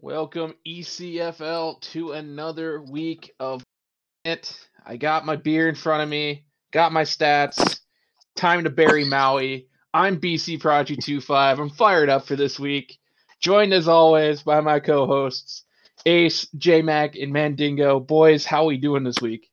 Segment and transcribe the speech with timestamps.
[0.00, 3.62] Welcome ECFL to another week of
[4.24, 4.58] it.
[4.84, 7.78] I got my beer in front of me, got my stats.
[8.34, 9.68] Time to bury Maui.
[9.94, 11.60] I'm BC Prodigy 25.
[11.60, 12.98] I'm fired up for this week.
[13.40, 15.62] Joined as always by my co-hosts
[16.04, 18.00] Ace, J Mac, and Mandingo.
[18.00, 19.48] Boys, how we doing this week?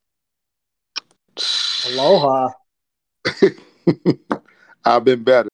[1.88, 2.50] Aloha.
[4.86, 5.50] I've been better.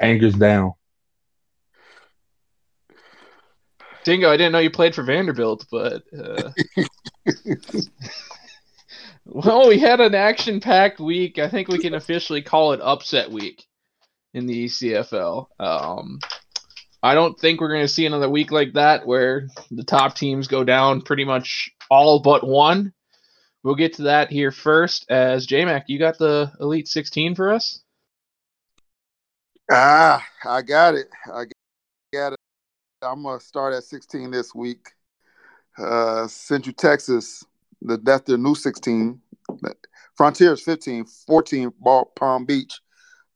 [0.00, 0.72] Anger's down.
[4.04, 6.50] Dingo, I didn't know you played for Vanderbilt, but uh...
[9.24, 11.38] well, we had an action-packed week.
[11.38, 13.64] I think we can officially call it upset week
[14.34, 15.46] in the ECFL.
[15.60, 16.18] Um,
[17.02, 20.46] I don't think we're going to see another week like that where the top teams
[20.46, 22.92] go down pretty much all but one.
[23.62, 25.06] We'll get to that here first.
[25.08, 27.80] As JMac, you got the Elite 16 for us?
[29.70, 31.08] Ah, I got it.
[31.26, 31.61] I got it.
[33.02, 34.92] I'm gonna start at 16 this week.
[35.76, 37.44] Uh, Central Texas,
[37.80, 39.20] the that's their new 16.
[40.16, 41.72] Frontiers 15, 14
[42.16, 42.80] Palm Beach,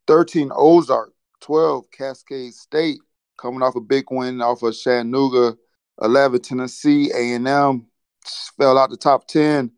[0.07, 2.99] 13 Ozark, 12 Cascade State,
[3.39, 5.57] coming off a big win off of Chattanooga,
[6.01, 7.87] 11 Tennessee A&M
[8.59, 9.73] fell out the top 10.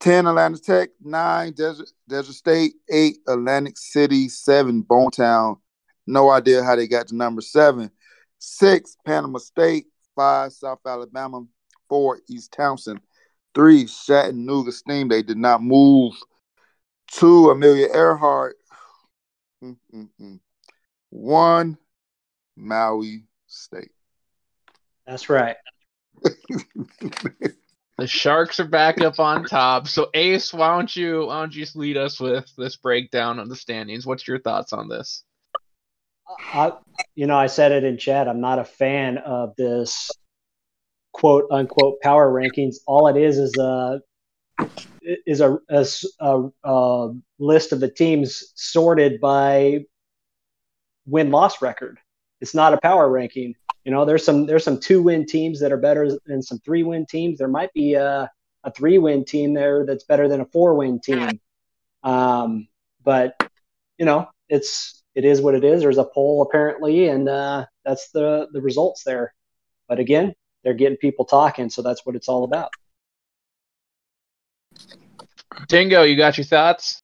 [0.00, 5.58] 10 Atlanta Tech, 9 Desert, Desert State, 8 Atlantic City, 7 Bonetown.
[6.06, 7.90] No idea how they got to number 7.
[8.40, 11.44] 6 Panama State, 5 South Alabama,
[11.88, 13.00] 4 East Townsend,
[13.54, 15.08] 3 Chattanooga Steam.
[15.08, 16.14] They did not move.
[17.12, 18.56] 2 Amelia Earhart.
[19.62, 20.40] Mm-mm-mm.
[21.10, 21.78] 1
[22.56, 23.92] Maui State.
[25.06, 25.56] That's right.
[26.22, 29.86] the Sharks are back up on top.
[29.88, 33.48] So Ace, why don't you why don't you just lead us with this breakdown of
[33.48, 34.06] the standings?
[34.06, 35.24] What's your thoughts on this?
[36.38, 36.72] I,
[37.14, 38.28] you know, I said it in chat.
[38.28, 40.10] I'm not a fan of this
[41.12, 42.76] quote unquote power rankings.
[42.86, 44.00] All it is is a
[45.02, 45.58] is a,
[46.20, 49.80] a, a list of the teams sorted by
[51.06, 51.98] win loss record.
[52.40, 53.54] It's not a power ranking.
[53.84, 56.82] You know, there's some there's some two win teams that are better than some three
[56.82, 57.38] win teams.
[57.38, 58.30] There might be a,
[58.64, 61.40] a three win team there that's better than a four win team.
[62.02, 62.68] Um,
[63.02, 63.34] but
[63.98, 65.82] you know, it's it is what it is.
[65.82, 69.34] There's a poll apparently, and uh, that's the the results there.
[69.86, 72.70] But again, they're getting people talking, so that's what it's all about.
[75.68, 77.02] Dingo, you got your thoughts?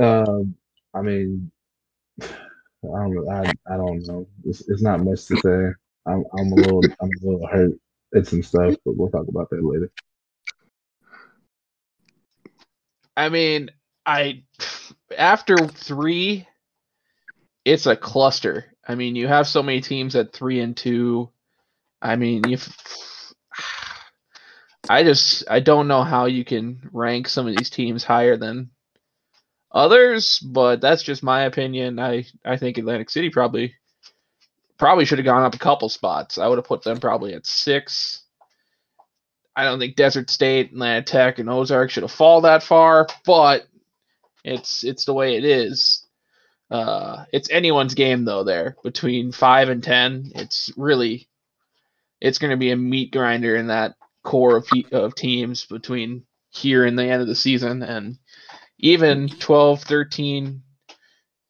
[0.00, 0.42] Uh,
[0.94, 1.50] I mean,
[2.22, 2.28] I
[2.84, 4.28] don't, I, I don't know.
[4.44, 5.72] It's, it's not much to say.
[6.06, 7.72] I'm, I'm a little, I'm a little hurt
[8.14, 9.90] at some stuff, but we'll talk about that later.
[13.16, 13.70] I mean,
[14.04, 14.44] I
[15.16, 16.46] after three,
[17.64, 18.66] it's a cluster.
[18.86, 21.30] I mean, you have so many teams at three and two.
[22.00, 22.58] I mean, you.
[24.88, 28.70] I just I don't know how you can rank some of these teams higher than
[29.72, 31.98] others, but that's just my opinion.
[31.98, 33.74] I I think Atlantic City probably
[34.78, 36.38] probably should have gone up a couple spots.
[36.38, 38.22] I would have put them probably at six.
[39.56, 43.66] I don't think Desert State, Atlanta Tech, and Ozark should have fall that far, but
[44.46, 46.06] it's it's the way it is.
[46.70, 48.44] Uh, it's anyone's game though.
[48.44, 51.28] There between five and ten, it's really
[52.20, 56.84] it's going to be a meat grinder in that core of of teams between here
[56.84, 58.18] and the end of the season, and
[58.78, 60.62] even 12, 13,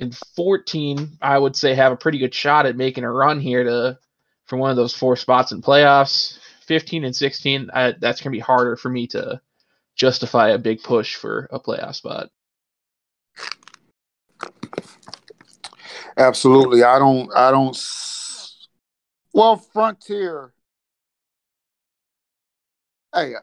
[0.00, 3.64] and 14, I would say have a pretty good shot at making a run here
[3.64, 3.98] to
[4.46, 6.38] for one of those four spots in playoffs.
[6.66, 9.40] 15 and 16, I, that's going to be harder for me to
[9.94, 12.30] justify a big push for a playoff spot.
[16.16, 16.82] Absolutely.
[16.82, 17.76] I don't I don't
[19.36, 20.54] well, Frontier.
[23.14, 23.40] Hey, uh,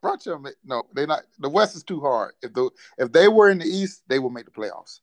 [0.00, 1.24] Frontier, no, they're not.
[1.38, 2.32] The West is too hard.
[2.42, 5.00] If the if they were in the East, they would make the playoffs.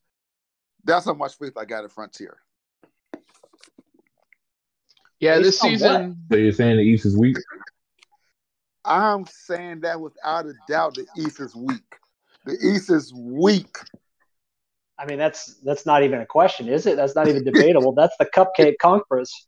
[0.84, 2.40] That's how much faith I got in Frontier.
[5.20, 6.18] Yeah, this season.
[6.32, 7.38] So you're saying the East is weak?
[8.84, 11.98] I'm saying that without a doubt, the East is weak.
[12.46, 13.78] The East is weak.
[15.00, 16.98] I mean, that's that's not even a question, is it?
[16.98, 17.94] That's not even debatable.
[17.94, 19.46] that's the cupcake conference.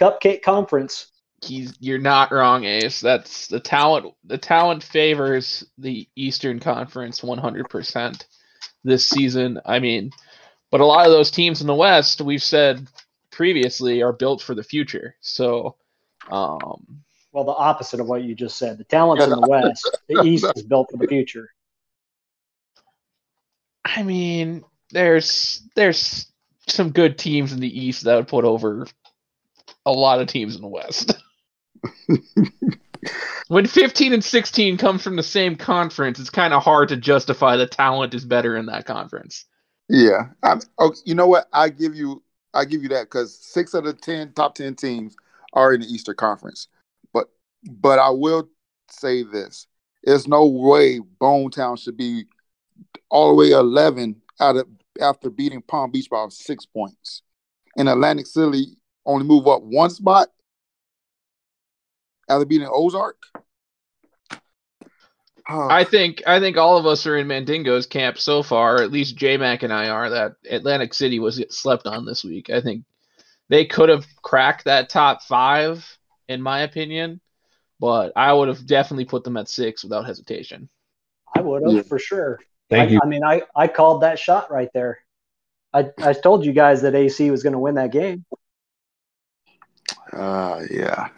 [0.00, 1.12] cupcake conference
[1.44, 3.00] he's you're not wrong, Ace.
[3.00, 4.14] That's the talent.
[4.24, 8.24] The talent favors the Eastern Conference 100%
[8.82, 9.60] this season.
[9.64, 10.10] I mean,
[10.70, 12.86] but a lot of those teams in the West, we've said
[13.30, 15.14] previously, are built for the future.
[15.20, 15.76] So,
[16.30, 17.02] um,
[17.32, 18.78] well, the opposite of what you just said.
[18.78, 19.98] The talent's in the West.
[20.08, 21.50] The East is built for the future.
[23.84, 26.26] I mean, there's there's
[26.66, 28.86] some good teams in the East that would put over
[29.84, 31.16] a lot of teams in the West.
[33.48, 37.56] when 15 and 16 comes from the same conference, it's kind of hard to justify
[37.56, 39.44] the talent is better in that conference.
[39.88, 41.46] Yeah, I, oh, you know what?
[41.52, 42.22] I give you,
[42.54, 45.14] I give you that because six of the ten top ten teams
[45.52, 46.68] are in the Eastern Conference.
[47.12, 47.28] But,
[47.70, 48.48] but I will
[48.88, 49.66] say this:
[50.02, 52.24] there's no way Bonetown should be
[53.10, 54.66] all the way 11 out of
[55.00, 57.22] after beating Palm Beach by six points,
[57.76, 60.28] and Atlantic City only move up one spot
[62.28, 63.22] after beating Ozark.
[65.46, 65.68] Oh.
[65.68, 68.80] I think I think all of us are in Mandingo's camp so far.
[68.80, 70.08] At least J Mac and I are.
[70.08, 72.48] That Atlantic City was slept on this week.
[72.48, 72.84] I think
[73.50, 75.86] they could have cracked that top five,
[76.28, 77.20] in my opinion,
[77.78, 80.70] but I would have definitely put them at six without hesitation.
[81.36, 81.82] I would have yeah.
[81.82, 82.40] for sure.
[82.70, 83.00] Thank I, you.
[83.02, 84.98] I mean, I I called that shot right there.
[85.72, 88.24] I I told you guys that AC was going to win that game.
[90.12, 91.08] Uh, yeah.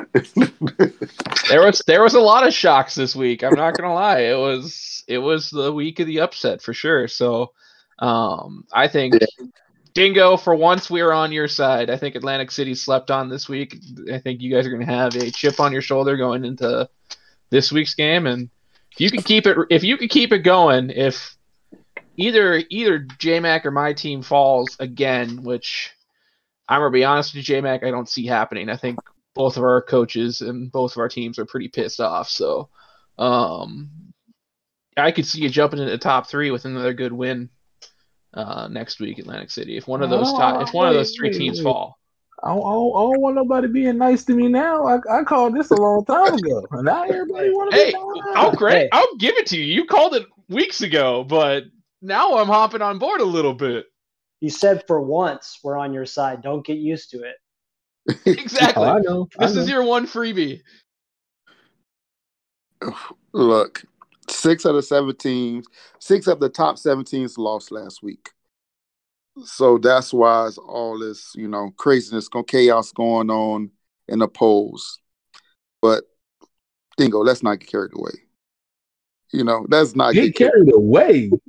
[1.48, 3.44] there was there was a lot of shocks this week.
[3.44, 4.20] I'm not gonna lie.
[4.20, 7.06] It was it was the week of the upset for sure.
[7.06, 7.52] So,
[7.99, 9.46] um, I think yeah.
[9.92, 11.90] Dingo, for once we are on your side.
[11.90, 13.76] I think Atlantic City slept on this week.
[14.12, 16.88] I think you guys are gonna have a chip on your shoulder going into
[17.50, 18.50] this week's game, and
[18.96, 21.37] if you can keep it, if you can keep it going, if
[22.16, 25.93] either either JMac or my team falls again, which
[26.66, 28.70] I'm gonna be honest with you, JMac, I don't see happening.
[28.70, 28.98] I think
[29.34, 32.31] both of our coaches and both of our teams are pretty pissed off.
[32.31, 32.70] So
[33.19, 33.90] um,
[34.96, 37.50] I could see you jumping into the top three with another good win
[38.32, 39.76] uh, next week, Atlantic City.
[39.76, 41.99] If one of those top, if one of those three teams fall.
[42.42, 44.86] I don't, I don't, want nobody being nice to me now.
[44.86, 47.76] I, I called this a long time ago, and now everybody want to.
[47.76, 47.94] Hey,
[48.34, 48.90] I'll great.
[48.92, 49.64] I'll give it to you.
[49.64, 51.64] You called it weeks ago, but
[52.02, 53.86] now I'm hopping on board a little bit.
[54.40, 56.42] You said for once we're on your side.
[56.42, 57.36] Don't get used to it.
[58.26, 58.84] exactly.
[58.84, 59.28] Oh, I know.
[59.38, 59.60] This I know.
[59.62, 60.60] is your one freebie.
[63.32, 63.82] Look,
[64.28, 65.66] six of the seven teams,
[66.00, 68.30] six of the top seven teams lost last week.
[69.44, 73.70] So that's why it's all this, you know, craziness, chaos going on
[74.08, 75.00] in the polls.
[75.82, 76.04] But
[76.96, 78.12] Dingo, let's not get carried away.
[79.32, 81.30] You know, let's not get, get carried, carried away.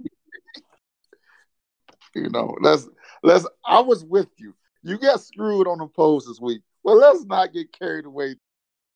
[2.15, 2.87] You know, let's
[3.21, 3.45] let's.
[3.63, 4.55] I was with you.
[4.81, 6.63] You got screwed on the polls this week.
[6.83, 8.37] Well, let's not get carried away.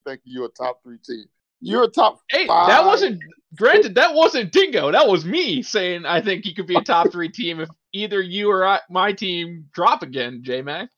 [0.06, 1.26] Thinking you're a top three team.
[1.60, 2.20] You're a top.
[2.32, 2.70] Hey, five.
[2.70, 3.22] that wasn't.
[3.56, 4.92] Granted, that wasn't Dingo.
[4.92, 8.22] That was me saying I think he could be a top three team if either
[8.22, 10.42] you or I, my team drop again.
[10.44, 10.90] J Mac.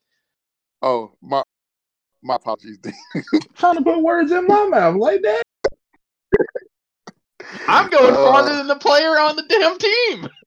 [0.81, 1.43] Oh my,
[2.21, 2.79] my apologies.
[3.55, 5.43] Trying to put words in my mouth like that.
[7.67, 10.29] I'm going uh, farther than the player on the damn team.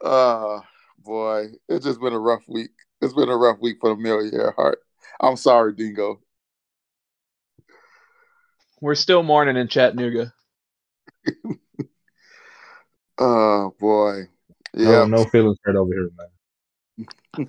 [0.00, 0.60] Uh
[1.00, 2.70] boy, it's just been a rough week.
[3.02, 4.78] It's been a rough week for the Amelia Earhart.
[5.20, 6.20] I'm sorry, Dingo.
[8.80, 10.32] We're still mourning in Chattanooga.
[13.18, 14.22] oh boy.
[14.74, 15.04] Yeah.
[15.04, 17.48] No, no feelings hurt over here, man.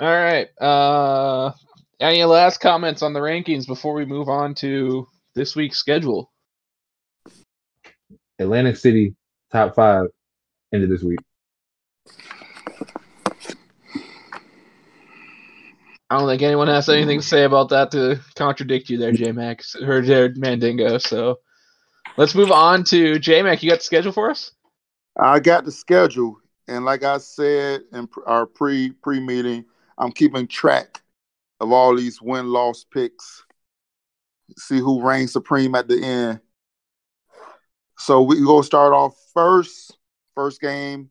[0.00, 0.48] All right.
[0.60, 1.52] Uh
[2.00, 6.32] any last comments on the rankings before we move on to this week's schedule?
[8.38, 9.14] Atlantic City
[9.52, 10.06] top five
[10.72, 11.18] into this week.
[16.10, 19.30] I don't think anyone has anything to say about that to contradict you there, J
[19.30, 20.98] Mac or there, Mandingo.
[20.98, 21.38] So
[22.16, 23.62] let's move on to J Mac.
[23.62, 24.50] You got the schedule for us?
[25.16, 26.36] I got the schedule,
[26.66, 29.64] and like I said in our pre pre meeting,
[29.98, 31.00] I'm keeping track
[31.60, 33.44] of all these win loss picks.
[34.58, 36.40] See who reigns supreme at the end.
[37.98, 39.96] So we go start off first,
[40.34, 41.10] first game.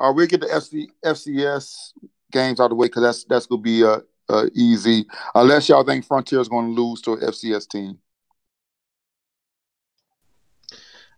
[0.00, 1.92] Uh, we get the FC, FCS
[2.32, 4.00] games out of the way because that's that's gonna be uh,
[4.32, 5.06] uh, easy.
[5.34, 7.98] Unless y'all think Frontier is going to lose to an FCS team.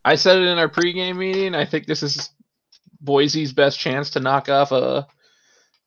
[0.04, 1.54] I said it in our pregame meeting.
[1.54, 2.30] I think this is
[3.00, 5.06] Boise's best chance to knock off a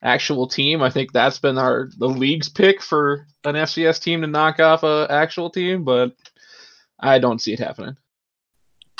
[0.02, 0.82] actual team.
[0.82, 4.82] I think that's been our the league's pick for an FCS team to knock off
[4.82, 6.16] a actual team, but
[6.98, 7.96] I don't see it happening.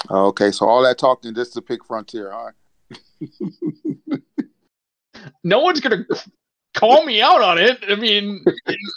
[0.09, 2.55] Okay, so all that talking just to pick Frontier, all right.
[5.43, 6.05] no one's gonna
[6.79, 7.79] call me out on it.
[7.89, 8.45] I mean,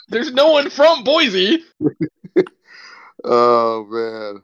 [0.10, 1.64] there's no one from Boise.
[3.24, 4.42] oh man.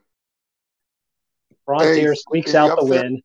[1.66, 3.22] Frontier hey, squeaks out the win.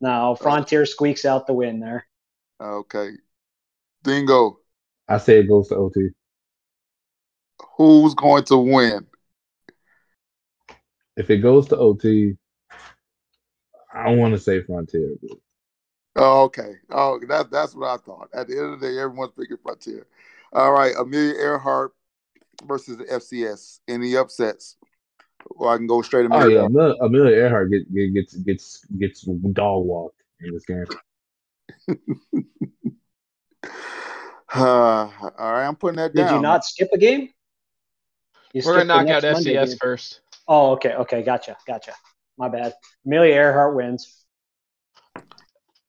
[0.00, 2.06] No, Frontier squeaks out the win there.
[2.60, 3.12] Okay.
[4.04, 4.58] Dingo.
[5.08, 6.10] I say it goes to OT.
[7.76, 9.06] Who's going to win?
[11.16, 12.36] If it goes to OT,
[13.92, 15.14] I want to say Frontier.
[15.20, 15.38] But
[16.18, 16.74] Oh, okay.
[16.90, 18.28] Oh, that, that's what I thought.
[18.34, 20.06] At the end of the day, everyone's picking Frontier.
[20.52, 21.92] All right, Amelia Earhart
[22.66, 23.80] versus the FCS.
[23.86, 24.76] Any upsets?
[25.50, 26.60] Well, I can go straight to oh Amelia.
[26.60, 30.86] yeah, Amelia, Amelia Earhart get, get, gets gets gets dog walked in this game.
[34.54, 36.28] Uh, all right, I'm putting that Did down.
[36.28, 37.28] Did you not skip a game?
[38.54, 40.20] You We're gonna knock out next Monday FCS first.
[40.48, 41.92] Oh, okay, okay, gotcha, gotcha.
[42.38, 42.72] My bad.
[43.04, 44.17] Amelia Earhart wins.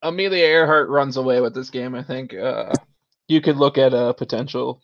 [0.01, 1.95] Amelia Earhart runs away with this game.
[1.95, 2.73] I think uh,
[3.27, 4.81] you could look at a potential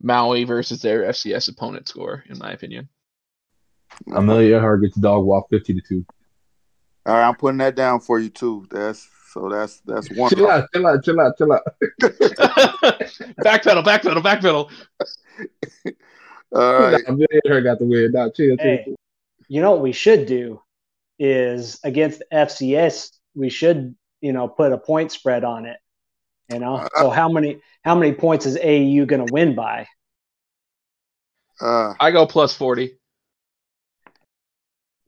[0.00, 2.88] Maui versus their FCS opponent score, in my opinion.
[4.12, 6.06] Amelia Earhart gets dog walk fifty to two.
[7.04, 8.66] All right, I'm putting that down for you too.
[8.70, 10.30] That's so that's that's one.
[10.30, 11.62] Chill out, chill out, chill out, chill out.
[13.40, 14.70] backpedal, backpedal, backpedal.
[16.54, 17.02] All right.
[17.06, 18.12] Amelia Earhart got the win.
[18.12, 18.94] Now chill, chill.
[19.48, 20.62] You know what we should do
[21.18, 25.76] is against FCS, we should, you know, put a point spread on it.
[26.50, 29.86] You know, so how many how many points is AU going to win by?
[31.60, 32.98] Uh, I go plus forty.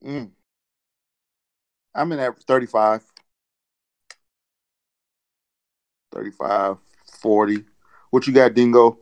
[0.04, 0.30] mm.
[1.94, 3.02] I'm in at 35.
[6.12, 6.76] 35,
[7.20, 7.64] 40.
[8.10, 8.98] What you got, Dingo?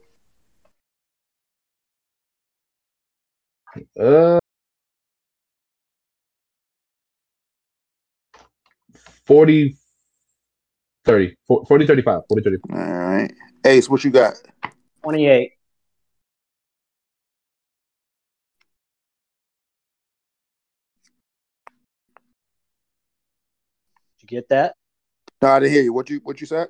[3.99, 4.39] Uh,
[9.27, 9.77] 40,
[11.05, 12.77] 30, 40, 35, 40, 35.
[12.79, 13.33] All right.
[13.65, 14.35] Ace, what you got?
[15.03, 15.53] Twenty eight.
[24.21, 24.77] Did you get that?
[25.41, 25.93] No, I didn't hear you.
[25.93, 26.69] What you what you said?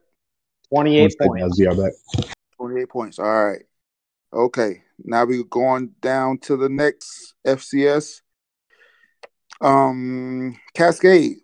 [0.70, 1.60] Twenty One eight second, points.
[1.60, 2.26] I'll be right back.
[2.56, 3.18] 28 points.
[3.18, 3.62] All right.
[4.32, 4.82] Okay.
[5.04, 8.22] Now we're going down to the next FCS.
[9.60, 11.41] Um Cascade.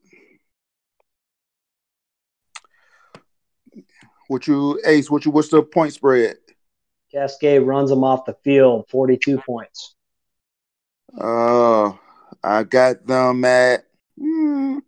[4.29, 6.37] What you Ace, what you what's the point spread?
[7.11, 9.97] Cascade runs them off the field, forty two points.
[11.19, 11.93] Uh
[12.45, 13.85] I got them at
[14.19, 14.79] hmm,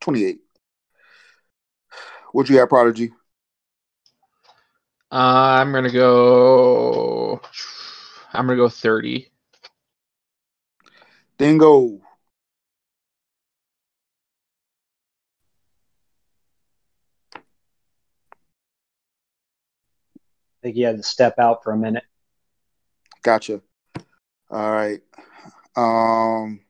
[0.00, 0.38] 28.
[2.32, 3.12] What you got, Prodigy?
[5.12, 7.40] Uh, I'm gonna go.
[8.32, 9.30] I'm gonna go thirty.
[11.38, 12.00] Dingo.
[20.55, 22.02] I think he had to step out for a minute.
[23.22, 23.60] Gotcha.
[24.50, 25.00] All right.
[25.76, 26.60] Um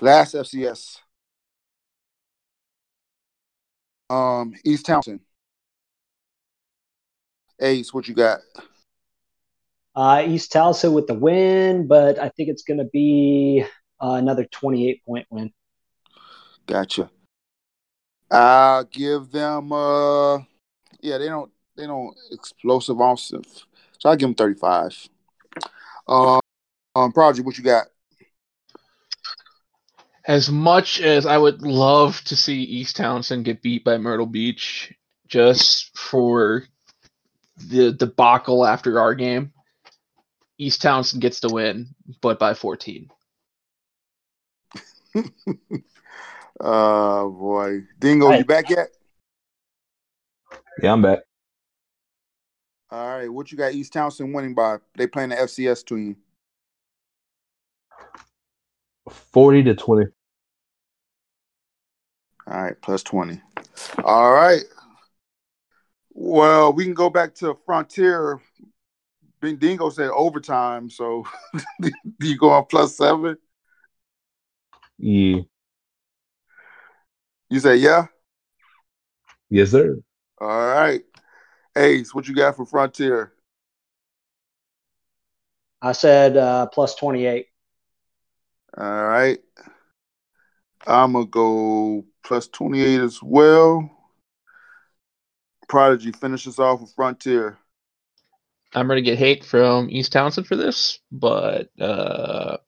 [0.00, 0.98] last FCS.
[4.08, 5.20] Um East Townsend.
[7.60, 8.40] Ace, what you got?
[9.94, 13.64] Uh, East Townsend with the win, but I think it's going to be
[14.02, 15.52] uh, another 28 point win.
[16.66, 17.10] Gotcha.
[18.30, 20.38] I'll give them uh
[21.00, 23.66] yeah, they don't they don't explosive offensive.
[23.98, 25.08] So I'll give them 35.
[26.06, 26.40] Um
[26.94, 27.86] um Prodigy, what you got?
[30.26, 34.92] As much as I would love to see East Townsend get beat by Myrtle Beach,
[35.26, 36.64] just for
[37.56, 39.52] the debacle after our game,
[40.58, 43.10] East Townsend gets the win, but by 14.
[46.60, 47.80] uh boy.
[47.98, 48.88] Dingo, you back yet?
[50.82, 51.20] Yeah, I'm back.
[52.92, 54.78] All right, what you got East Townsend winning by?
[54.96, 56.16] They playing the FCS team.
[59.08, 60.06] 40 to 20.
[62.48, 63.40] All right, plus 20.
[64.02, 64.62] All right.
[66.12, 68.40] Well, we can go back to Frontier.
[69.40, 71.24] Bing Dingo said overtime, so
[71.80, 73.36] do you go on plus seven?
[74.98, 75.42] Yeah.
[77.48, 78.06] You say yeah?
[79.48, 79.96] Yes, sir.
[80.40, 81.02] All right.
[81.76, 83.32] Ace, what you got for Frontier?
[85.82, 87.46] I said uh, plus 28.
[88.76, 89.38] All right.
[90.86, 93.90] I'm going to go plus 28 as well.
[95.68, 97.56] Prodigy finishes off with Frontier.
[98.74, 102.58] I'm gonna get hate from East Townsend for this, but uh,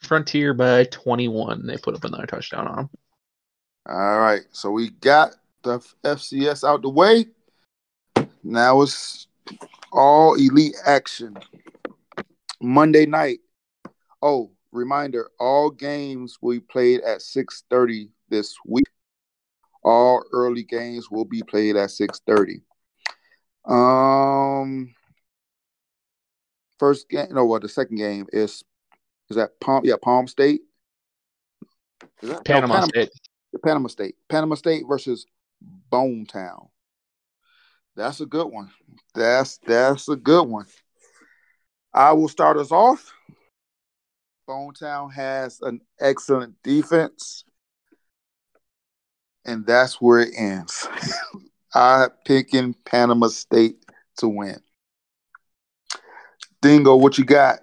[0.00, 1.66] Frontier by 21.
[1.66, 2.90] They put up another touchdown on them.
[3.88, 4.42] All right.
[4.50, 7.26] So we got the FCS out the way.
[8.46, 9.26] Now it's
[9.92, 11.36] all elite action.
[12.62, 13.40] Monday night.
[14.22, 18.86] Oh, reminder, all games will be played at 6:30 this week.
[19.82, 22.62] All early games will be played at 6:30.
[23.68, 24.94] Um
[26.78, 28.62] first game no what the second game is
[29.28, 29.82] Is that Palm?
[29.84, 30.60] Yeah, Palm State.
[32.22, 32.62] Is that Palm?
[32.62, 33.10] Yeah, Palm State.
[33.10, 33.12] Is that
[33.58, 33.64] no, Panama State.
[33.64, 34.16] Panama State.
[34.28, 35.26] Panama State versus
[35.90, 36.68] Bone Town.
[37.96, 38.70] That's a good one.
[39.14, 40.66] That's that's a good one.
[41.94, 43.12] I will start us off.
[44.46, 47.44] Bone Town has an excellent defense,
[49.46, 50.86] and that's where it ends.
[51.74, 53.76] I picking Panama State
[54.18, 54.60] to win.
[56.60, 57.60] Dingo, what you got?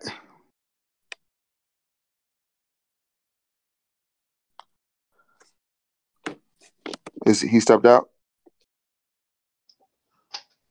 [7.25, 8.09] Is he stepped out?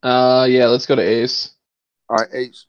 [0.02, 0.66] Uh, yeah.
[0.66, 1.50] Let's go to Ace.
[2.08, 2.66] All right, Ace.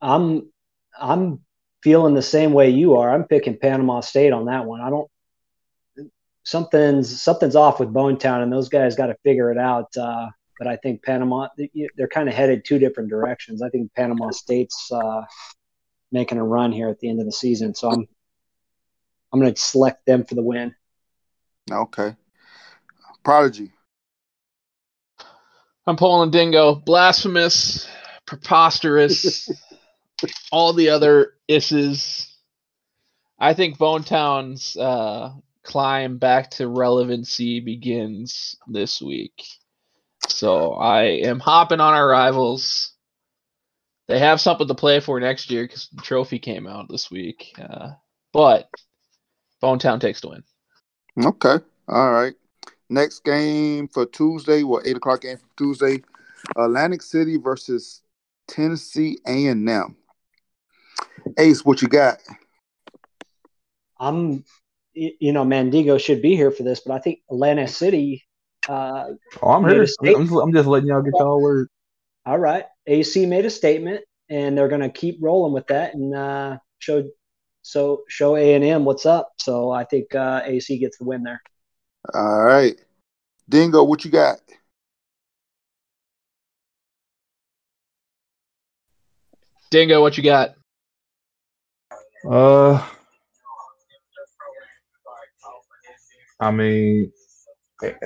[0.00, 0.50] I'm
[0.98, 1.40] I'm
[1.82, 3.10] feeling the same way you are.
[3.10, 4.80] I'm picking Panama State on that one.
[4.80, 5.10] I don't
[6.48, 9.94] something's something's off with Bone Town, and those guys got to figure it out.
[9.96, 11.48] Uh, but I think Panama
[11.96, 13.62] they're kind of headed two different directions.
[13.62, 15.22] I think Panama State's uh,
[16.10, 18.08] making a run here at the end of the season, so I'm
[19.32, 20.74] I'm going to select them for the win.
[21.70, 22.16] Okay,
[23.22, 23.72] Prodigy.
[25.88, 26.74] I'm pulling Dingo.
[26.74, 27.88] Blasphemous,
[28.26, 29.50] preposterous,
[30.52, 32.30] all the other isses.
[33.38, 39.42] I think Bone Town's uh, climb back to relevancy begins this week.
[40.28, 42.92] So I am hopping on our rivals.
[44.08, 47.54] They have something to play for next year because the trophy came out this week.
[47.58, 47.92] Uh,
[48.34, 48.68] but
[49.62, 50.44] Bone Town takes the win.
[51.18, 51.64] Okay.
[51.88, 52.34] All right.
[52.90, 56.02] Next game for Tuesday, well, eight o'clock game for Tuesday,
[56.56, 58.00] Atlantic City versus
[58.46, 59.96] Tennessee A and M.
[61.38, 62.18] Ace, what you got?
[64.00, 64.44] I'm,
[64.94, 68.24] you know, Mandigo should be here for this, but I think Atlantic City.
[68.66, 69.08] Uh,
[69.42, 69.86] oh, I'm here.
[70.04, 71.68] I'm, I'm just letting y'all get y'all word.
[72.24, 76.14] All right, AC made a statement, and they're going to keep rolling with that and
[76.14, 77.04] uh, show
[77.62, 79.32] so show A and M what's up.
[79.38, 81.42] So I think uh, AC gets the win there.
[82.14, 82.76] All right.
[83.48, 84.38] Dingo, what you got?
[89.70, 90.54] Dingo, what you got?
[92.28, 92.86] Uh,
[96.40, 97.12] I mean,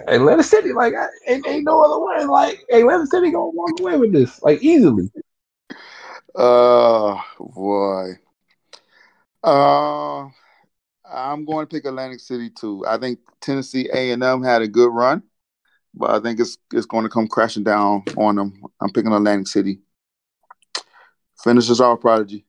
[0.06, 0.94] Atlanta City, like,
[1.26, 2.24] ain't, ain't no other way.
[2.24, 5.10] Like, Atlanta City gonna walk away with this, like, easily.
[6.34, 8.12] Uh, boy.
[9.42, 10.28] Uh,
[11.12, 12.84] I'm going to pick Atlantic City too.
[12.86, 15.22] I think Tennessee A&M had a good run,
[15.94, 18.62] but I think it's it's going to come crashing down on them.
[18.80, 19.80] I'm picking Atlantic City.
[21.42, 22.46] Finishes off, Prodigy.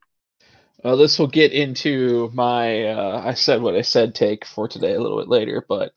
[0.83, 4.93] Uh, this will get into my uh, I said what I said take for today
[4.93, 5.93] a little bit later, but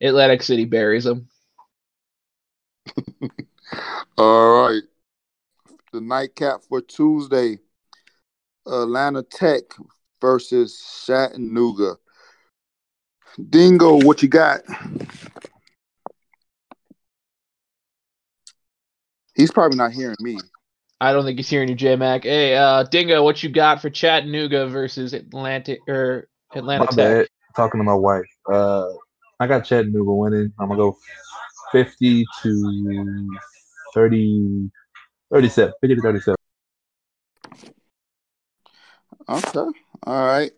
[0.00, 1.28] Atlantic City buries them.
[4.16, 4.82] All right.
[5.92, 7.58] The nightcap for Tuesday.
[8.66, 9.62] Atlanta Tech
[10.20, 11.96] versus Chattanooga.
[13.48, 14.60] Dingo, what you got?
[19.34, 20.38] He's probably not hearing me.
[21.00, 22.24] I don't think he's hearing you, J Mac.
[22.24, 26.96] Hey, uh, Dingo, what you got for Chattanooga versus Atlantic or Atlanta My Tech?
[26.96, 27.26] bad.
[27.56, 28.26] Talking to my wife.
[28.52, 28.86] Uh,
[29.40, 30.52] I got Chattanooga winning.
[30.58, 30.96] I'm gonna go
[31.72, 33.38] 50 to
[33.94, 34.70] 30,
[35.32, 36.36] 37, 50 to 37.
[39.28, 39.78] Okay.
[40.04, 40.52] All right.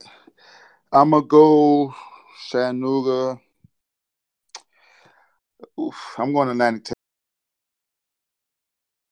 [0.93, 1.95] I'm gonna go
[2.49, 3.41] Chattanooga.
[5.81, 6.95] Oof, I'm going Atlantic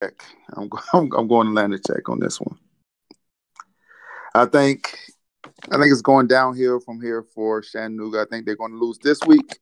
[0.01, 0.23] Tech.
[0.53, 2.59] I'm, I'm, I'm going Atlantic Tech on this one.
[4.35, 4.97] I think
[5.73, 8.21] I think it's going downhill from here for Chattanooga.
[8.21, 9.59] I think they're going to lose this week,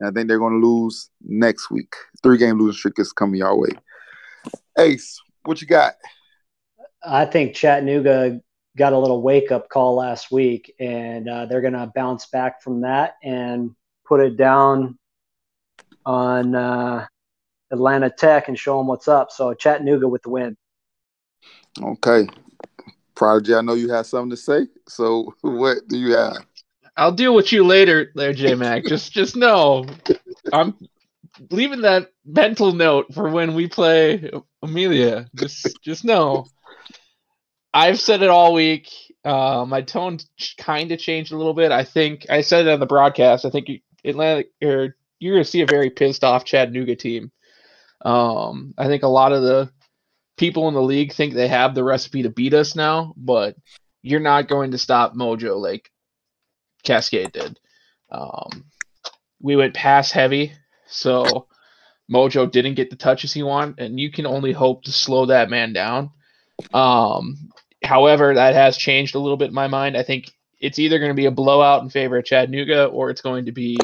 [0.00, 1.92] and I think they're going to lose next week.
[2.22, 3.70] Three game losing streak is coming your way.
[4.78, 5.94] Ace, what you got?
[7.02, 8.40] I think Chattanooga
[8.78, 12.62] got a little wake up call last week, and uh, they're going to bounce back
[12.62, 13.74] from that and
[14.06, 14.98] put it down
[16.06, 17.06] on uh,
[17.70, 19.30] Atlanta Tech and show them what's up.
[19.30, 20.56] So Chattanooga with the win.
[21.82, 22.26] Okay.
[23.14, 24.68] Prodigy, I know you have something to say.
[24.88, 26.38] So what do you have?
[26.96, 28.84] I'll deal with you later, there, J Mac.
[28.84, 29.86] just just know,
[30.52, 30.74] I'm
[31.50, 34.30] leaving that mental note for when we play
[34.62, 35.28] Amelia.
[35.36, 36.46] Just just know,
[37.72, 38.90] I've said it all week.
[39.24, 40.18] Uh, my tone
[40.58, 41.72] kind of changed a little bit.
[41.72, 43.44] I think I said it on the broadcast.
[43.44, 43.68] I think
[44.04, 47.32] Atlanta or you're going to see a very pissed off Chattanooga team.
[48.04, 49.70] Um, I think a lot of the
[50.36, 53.56] people in the league think they have the recipe to beat us now, but
[54.02, 55.90] you're not going to stop Mojo like
[56.84, 57.58] Cascade did.
[58.10, 58.66] Um,
[59.40, 60.52] we went pass heavy,
[60.86, 61.48] so
[62.10, 65.50] Mojo didn't get the touches he wanted, and you can only hope to slow that
[65.50, 66.10] man down.
[66.72, 67.50] Um,
[67.82, 69.96] however, that has changed a little bit in my mind.
[69.96, 73.20] I think it's either going to be a blowout in favor of Chattanooga or it's
[73.20, 73.78] going to be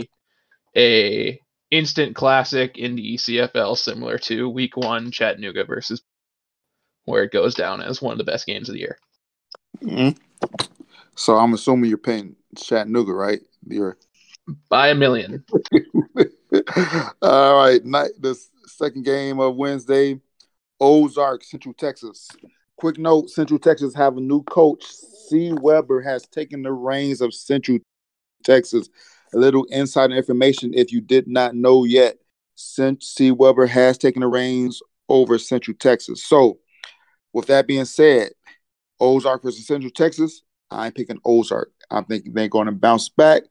[0.77, 1.39] a
[1.71, 6.03] instant classic in the ECFL, similar to Week One Chattanooga versus,
[7.05, 8.99] where it goes down as one of the best games of the year.
[9.83, 10.19] Mm-hmm.
[11.17, 13.41] So I'm assuming you're paying Chattanooga, right?
[13.67, 13.97] You're
[14.69, 15.45] by a million.
[17.23, 20.21] All right, night the second game of Wednesday,
[20.81, 22.29] Ozark, Central Texas.
[22.77, 24.85] Quick note: Central Texas have a new coach.
[25.29, 25.53] C.
[25.53, 27.79] Weber has taken the reins of Central
[28.45, 28.89] Texas.
[29.33, 32.19] A little insider information, if you did not know yet,
[32.55, 33.31] Since C.
[33.33, 36.25] Weber has taken the reins over Central Texas.
[36.25, 36.59] So,
[37.33, 38.31] with that being said,
[39.01, 41.73] Ozark versus Central Texas, I'm picking Ozark.
[41.91, 43.43] I'm thinking they're going to bounce back.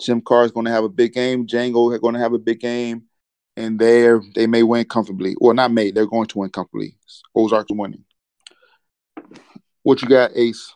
[0.00, 1.46] Jim Carr is going to have a big game.
[1.46, 3.04] Django is going to have a big game,
[3.56, 5.34] and they they may win comfortably.
[5.40, 5.90] Well, not may.
[5.90, 6.96] They're going to win comfortably.
[7.34, 8.04] Ozark's winning.
[9.82, 10.74] What you got, Ace?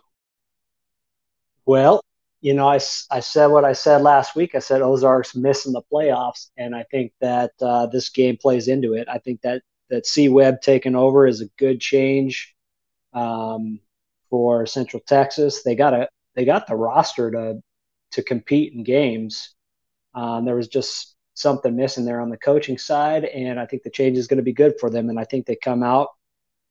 [1.65, 2.01] Well,
[2.41, 2.79] you know, I,
[3.11, 4.55] I said what I said last week.
[4.55, 8.95] I said Ozark's missing the playoffs, and I think that uh, this game plays into
[8.95, 9.09] it.
[9.09, 12.55] I think that that C Web taking over is a good change
[13.13, 13.81] um,
[14.31, 15.63] for Central Texas.
[15.63, 17.61] They got a they got the roster to
[18.13, 19.55] to compete in games.
[20.15, 23.91] Um, there was just something missing there on the coaching side, and I think the
[23.91, 25.11] change is going to be good for them.
[25.11, 26.09] And I think they come out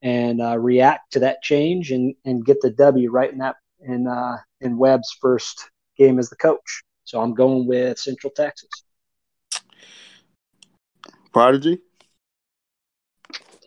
[0.05, 4.07] and uh, react to that change and and get the W right in that in
[4.07, 6.83] uh, in Webb's first game as the coach.
[7.03, 8.69] So I'm going with Central Texas.
[11.33, 11.79] Prodigy.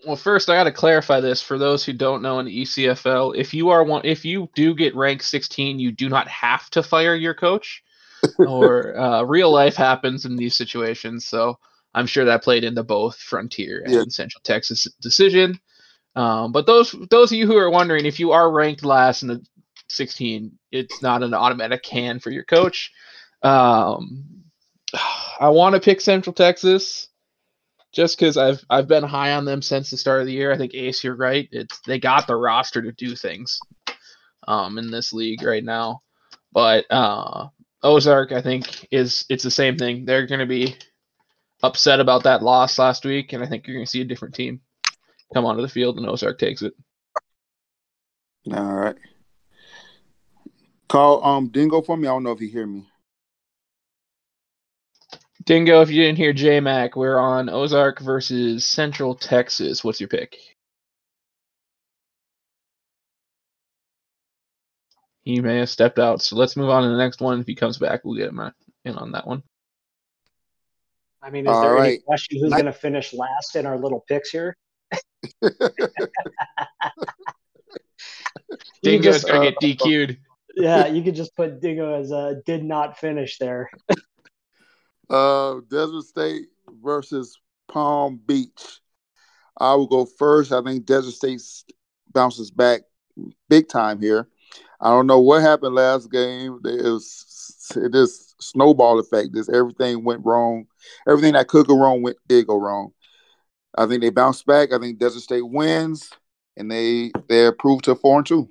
[0.07, 3.37] Well, first I got to clarify this for those who don't know in ECFL.
[3.37, 6.83] If you are one, if you do get ranked 16, you do not have to
[6.83, 7.83] fire your coach.
[8.39, 11.27] or uh, real life happens in these situations.
[11.27, 11.59] So
[11.95, 14.03] I'm sure that played into both Frontier and yeah.
[14.09, 15.61] Central Texas decision.
[16.19, 19.29] Um, but those those of you who are wondering, if you are ranked last in
[19.29, 19.47] the
[19.89, 22.91] 16, it's not an automatic can for your coach.
[23.45, 24.25] Um,
[25.41, 27.07] I want to pick Central Texas
[27.93, 30.53] just because I've I've been high on them since the start of the year.
[30.53, 31.49] I think Ace, you're right.
[31.53, 33.61] It's they got the roster to do things
[34.49, 36.03] um, in this league right now.
[36.51, 37.47] But uh,
[37.85, 40.05] Ozark, I think, is it's the same thing.
[40.05, 40.75] They're going to be
[41.63, 44.35] upset about that loss last week, and I think you're going to see a different
[44.35, 44.63] team
[45.33, 46.75] come onto the field, and Ozark takes it.
[48.53, 48.97] All right.
[50.89, 52.09] Call um Dingo for me.
[52.09, 52.89] I don't know if you hear me.
[55.45, 59.83] Dingo, if you didn't hear J Mac, we're on Ozark versus Central Texas.
[59.85, 60.37] What's your pick?
[65.23, 67.41] He may have stepped out, so let's move on to the next one.
[67.41, 68.41] If he comes back, we'll get him
[68.85, 69.43] in on that one.
[71.23, 71.89] I mean, is All there right.
[71.89, 74.57] any question who's going to finish last in our little picks here?
[78.83, 80.19] Dingo's going to get DQ'd
[80.59, 83.71] yeah, you could just put Dingo as a did not finish there.
[85.11, 86.47] uh, Desert State
[86.83, 88.81] versus Palm Beach.
[89.59, 90.53] I will go first.
[90.53, 91.43] I think Desert State
[92.13, 92.83] bounces back
[93.49, 94.29] big time here.
[94.81, 96.61] I don't know what happened last game.
[96.65, 99.31] It was it is snowball effect.
[99.33, 100.67] This everything went wrong.
[101.09, 102.93] Everything that could go wrong went did go wrong.
[103.77, 104.73] I think they bounce back.
[104.73, 106.11] I think Desert State wins,
[106.57, 108.49] and they they're approved to four and two.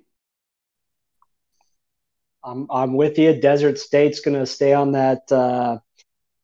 [2.44, 3.40] I'm I'm with you.
[3.40, 5.80] Desert State's going to stay on that uh,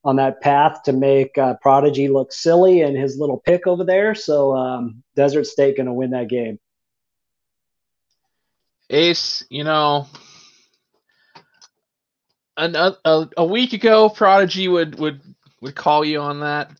[0.03, 4.13] on that path to make uh, Prodigy look silly and his little pick over there.
[4.15, 6.59] So um, Desert State going to win that game.
[8.89, 10.07] Ace, you know,
[12.57, 15.21] an, a, a week ago, Prodigy would would
[15.61, 16.71] would call you on that.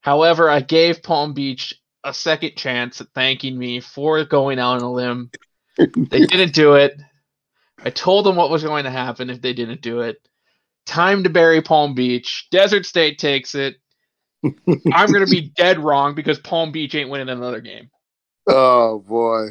[0.00, 4.82] However, I gave Palm Beach a second chance at thanking me for going out on
[4.82, 5.30] a limb.
[5.78, 6.94] they didn't do it.
[7.82, 10.16] I told them what was going to happen if they didn't do it.
[10.86, 12.48] Time to bury Palm Beach.
[12.50, 13.76] Desert State takes it.
[14.42, 17.90] I'm going to be dead wrong because Palm Beach ain't winning another game.
[18.46, 19.48] Oh boy.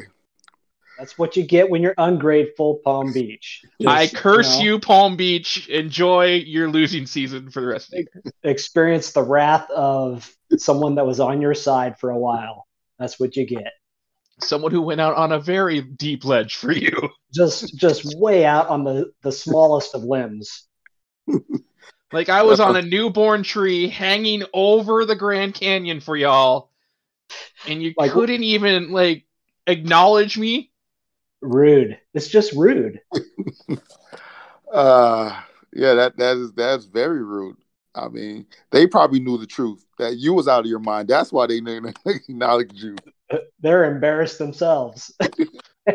[1.00, 3.64] That's what you get when you're ungrateful, Palm Beach.
[3.80, 5.66] Just, I curse you, know, you, Palm Beach.
[5.68, 8.32] Enjoy your losing season for the rest of the year.
[8.44, 12.66] Experience the wrath of someone that was on your side for a while.
[12.98, 13.72] That's what you get
[14.42, 17.10] someone who went out on a very deep ledge for you.
[17.32, 20.66] Just just way out on the the smallest of limbs.
[22.12, 26.70] like I was on a newborn tree hanging over the Grand Canyon for y'all,
[27.66, 29.24] and you like, couldn't even like
[29.66, 30.70] acknowledge me.
[31.42, 31.98] Rude.
[32.14, 33.00] It's just rude.
[34.72, 35.40] uh
[35.72, 37.56] yeah, that that is that's very rude.
[37.94, 41.08] I mean, they probably knew the truth that you was out of your mind.
[41.08, 42.96] That's why they didn't acknowledge you.
[43.60, 45.12] They're embarrassed themselves.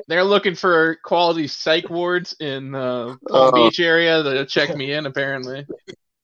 [0.07, 3.69] they're looking for quality psych wards in uh, Palm Uh.
[3.69, 5.05] Beach area to check me in.
[5.05, 5.65] Apparently,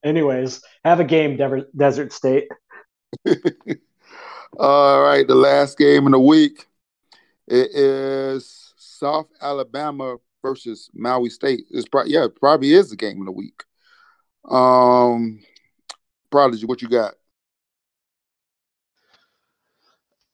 [0.04, 2.48] Anyways, have a game, Dever- Desert State.
[4.58, 6.66] All right, the last game in the week.
[7.48, 8.71] It is
[9.02, 11.62] South Alabama versus Maui State.
[11.72, 13.64] is probably yeah, probably is the game of the week.
[14.48, 15.42] Um,
[16.30, 17.16] Prodigy, what you got?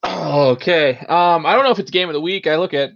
[0.04, 0.98] okay.
[0.98, 2.46] Um, I don't know if it's game of the week.
[2.46, 2.90] I look at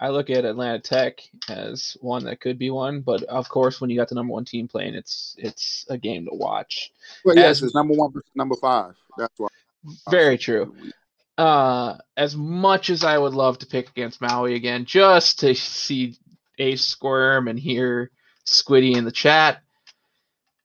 [0.00, 3.88] I look at Atlanta Tech as one that could be one, but of course, when
[3.88, 6.90] you got the number one team playing, it's it's a game to watch.
[7.24, 8.94] Well, yes, As- it's number one versus number five.
[9.16, 9.48] That's why.
[10.10, 10.74] Very true.
[11.40, 16.18] Uh, as much as I would love to pick against Maui again, just to see
[16.58, 18.10] Ace squirm and hear
[18.46, 19.62] Squiddy in the chat,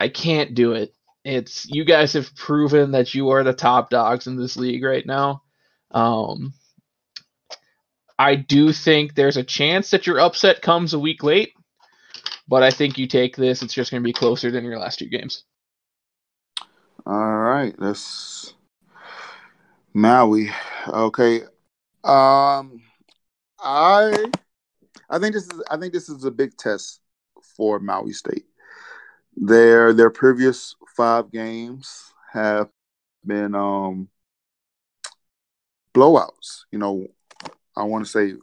[0.01, 0.93] I can't do it.
[1.23, 5.05] It's you guys have proven that you are the top dogs in this league right
[5.05, 5.43] now.
[5.91, 6.53] Um,
[8.19, 11.53] I do think there's a chance that your upset comes a week late,
[12.49, 13.61] but I think you take this.
[13.63, 15.45] It's just going to be closer than your last two games.
[17.05, 18.53] All right, that's
[19.95, 20.49] Maui.
[20.89, 21.43] Okay.
[22.03, 22.81] Um
[23.57, 24.25] I
[25.09, 26.99] I think this is I think this is a big test
[27.55, 28.43] for Maui State.
[29.37, 32.67] Their their previous five games have
[33.25, 34.09] been um
[35.93, 36.65] blowouts.
[36.71, 37.07] You know,
[37.77, 38.33] I want to say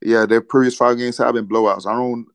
[0.00, 1.86] yeah, their previous five games have been blowouts.
[1.86, 2.26] I don't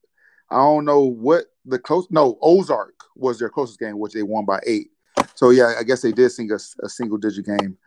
[0.51, 4.45] I don't know what the close no, Ozark was their closest game, which they won
[4.45, 4.91] by eight.
[5.33, 7.79] So yeah, I guess they did sing a, a single digit game.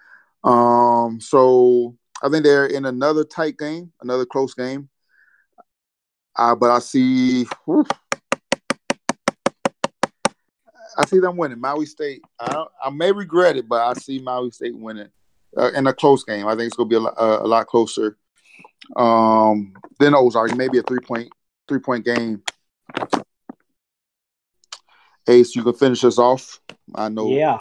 [0.44, 4.88] Um, so I think they're in another tight game, another close game.
[6.36, 7.84] Uh, but I see, whew.
[10.96, 11.60] I see them winning.
[11.60, 12.22] Maui State.
[12.38, 15.08] I, I may regret it, but I see Maui State winning
[15.56, 16.46] uh, in a close game.
[16.46, 18.16] I think it's going to be a, a, a lot closer
[18.96, 20.54] um, than Ozark.
[20.54, 21.30] Maybe a three point
[21.66, 22.42] three point game.
[25.26, 26.60] Ace, you can finish us off.
[26.94, 27.28] I know.
[27.28, 27.58] Yeah.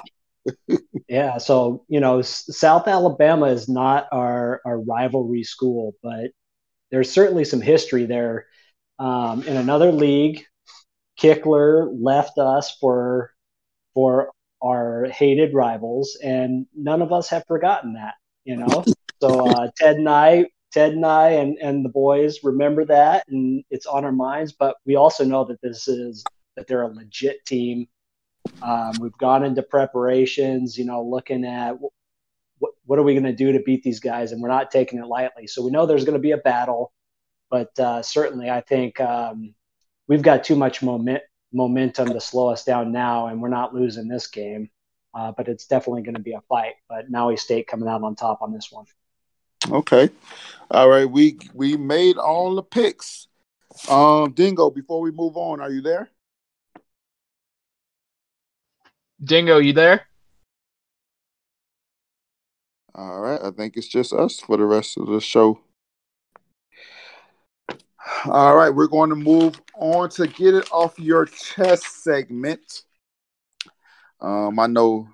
[1.07, 1.37] Yeah.
[1.37, 6.31] So, you know, South Alabama is not our, our rivalry school, but
[6.91, 8.45] there's certainly some history there.
[8.99, 10.45] Um, in another league,
[11.19, 13.31] Kickler left us for
[13.93, 18.83] for our hated rivals, and none of us have forgotten that, you know.
[19.21, 23.63] so uh, Ted and I, Ted and I, and and the boys remember that, and
[23.69, 24.53] it's on our minds.
[24.53, 26.23] But we also know that this is
[26.55, 27.87] that they're a legit team.
[28.61, 31.77] Um, we've gone into preparations, you know, looking at
[32.59, 34.99] what, what are we going to do to beat these guys, and we're not taking
[34.99, 35.47] it lightly.
[35.47, 36.93] So we know there's going to be a battle,
[37.49, 39.53] but uh, certainly I think um,
[40.07, 44.07] we've got too much moment, momentum to slow us down now, and we're not losing
[44.07, 44.69] this game.
[45.15, 46.73] Uh, but it's definitely going to be a fight.
[46.89, 48.85] But Maui State coming out on top on this one.
[49.69, 50.09] Okay.
[50.71, 51.09] All right.
[51.09, 53.27] We we made all the picks.
[53.87, 56.09] Um, Dingo, before we move on, are you there?
[59.23, 60.07] Dingo, you there?
[62.95, 63.39] All right.
[63.41, 65.59] I think it's just us for the rest of the show.
[68.25, 72.83] All right, we're going to move on to get it off your chest segment.
[74.19, 75.07] Um, I know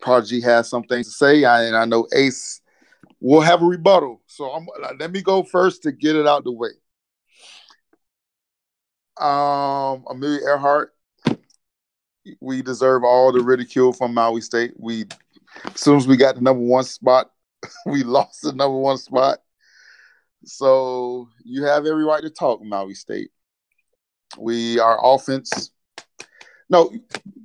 [0.00, 2.60] Prodigy has some things to say, and I know Ace
[3.20, 4.20] will have a rebuttal.
[4.26, 4.66] So I'm,
[4.98, 6.70] let me go first to get it out the way.
[9.18, 10.94] Um, Amelia Earhart,
[12.40, 14.72] we deserve all the ridicule from Maui State.
[14.76, 15.06] We,
[15.64, 17.30] as soon as we got the number one spot,
[17.86, 19.38] we lost the number one spot.
[20.44, 23.30] So you have every right to talk, Maui State.
[24.38, 25.70] We our offense.
[26.68, 26.90] No,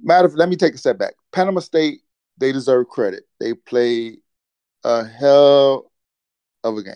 [0.03, 0.29] matter.
[0.29, 1.15] Let me take a step back.
[1.31, 2.01] Panama State,
[2.37, 3.23] they deserve credit.
[3.39, 4.17] They play
[4.83, 5.91] a hell
[6.63, 6.93] of a game.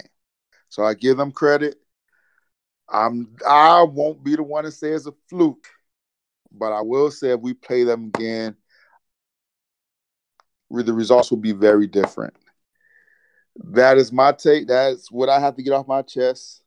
[0.69, 1.75] So I give them credit.
[2.87, 5.67] I'm I won't be the one to say it's a fluke,
[6.51, 8.55] but I will say if we play them again,
[10.69, 12.35] the results will be very different.
[13.55, 14.67] That is my take.
[14.67, 16.61] That's what I have to get off my chest.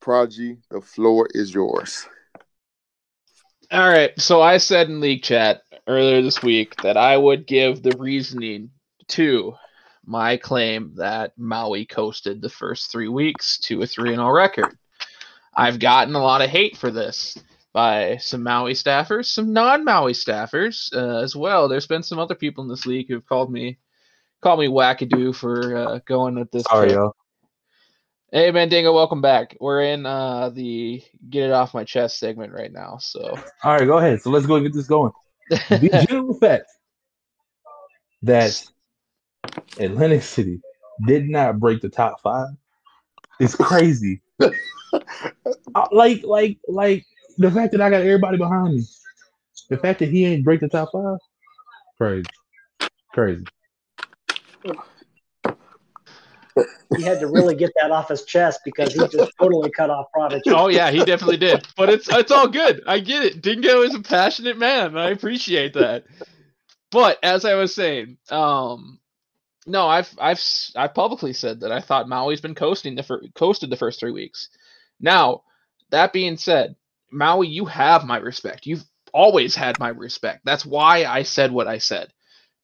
[0.00, 2.06] Prodigy, the floor is yours.
[3.70, 4.18] All right.
[4.20, 8.70] So I said in league chat earlier this week that I would give the reasoning
[9.08, 9.54] to
[10.04, 14.76] my claim that Maui coasted the first three weeks to a 3 0 record.
[15.54, 17.38] I've gotten a lot of hate for this
[17.72, 21.68] by some Maui staffers, some non Maui staffers uh, as well.
[21.68, 23.78] There's been some other people in this league who've called me
[24.42, 26.64] called me wackadoo for uh, going at this.
[26.64, 26.96] Sorry, pick.
[26.96, 27.14] y'all.
[28.30, 29.56] Hey man, Dingo, welcome back.
[29.60, 32.98] We're in uh, the get it off my chest segment right now.
[32.98, 34.22] So All right, go ahead.
[34.22, 35.12] So let's go get this going.
[35.50, 36.66] The general fact
[38.22, 38.64] that
[39.78, 40.60] Atlantic City
[41.06, 42.48] did not break the top five
[43.40, 44.20] is crazy.
[45.74, 47.06] Uh, like, like, like
[47.38, 48.82] the fact that I got everybody behind me.
[49.70, 51.18] The fact that he ain't break the top five,
[51.96, 52.28] crazy,
[53.12, 53.44] crazy.
[56.96, 60.06] He had to really get that off his chest because he just totally cut off
[60.12, 60.50] Prodigy.
[60.50, 61.66] Oh yeah, he definitely did.
[61.76, 62.82] But it's it's all good.
[62.86, 63.42] I get it.
[63.42, 64.96] Dingo is a passionate man.
[64.96, 66.04] I appreciate that.
[66.90, 69.00] But as I was saying, um,
[69.66, 70.42] no, I've I've
[70.76, 74.12] I publicly said that I thought Maui's been coasting the fir- coasted the first three
[74.12, 74.50] weeks.
[75.00, 75.42] Now,
[75.90, 76.76] that being said,
[77.12, 78.66] Maui, you have my respect.
[78.66, 80.40] You've always had my respect.
[80.44, 82.12] That's why I said what I said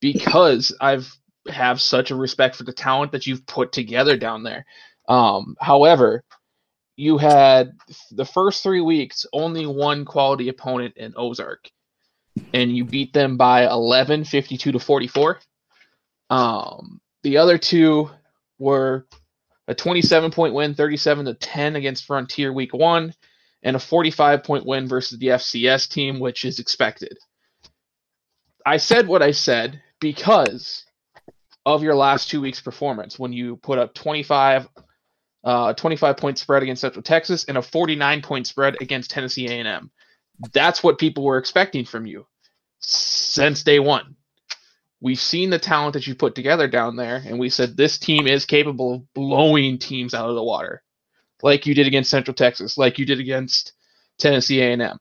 [0.01, 1.13] because I've
[1.47, 4.67] have such a respect for the talent that you've put together down there.
[5.09, 6.23] Um, however,
[6.97, 7.73] you had
[8.11, 11.71] the first three weeks only one quality opponent in Ozark,
[12.53, 15.41] and you beat them by 11, 52 to 44.
[16.31, 18.11] Um, the other two
[18.59, 19.07] were
[19.69, 23.15] a 27 point win, 37 to 10 against Frontier week one,
[23.63, 27.17] and a 45 point win versus the FCS team, which is expected.
[28.65, 30.85] I said what I said because
[31.65, 34.69] of your last two weeks' performance when you put up 25,
[35.45, 39.91] uh, 25 point spread against Central Texas and a 49 point spread against Tennessee A&M.
[40.53, 42.27] That's what people were expecting from you
[42.81, 44.17] since day one.
[45.01, 48.27] We've seen the talent that you put together down there, and we said this team
[48.27, 50.83] is capable of blowing teams out of the water,
[51.43, 53.73] like you did against Central Texas, like you did against
[54.19, 54.99] Tennessee A&M.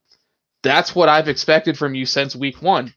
[0.63, 2.93] That's what I've expected from you since week one.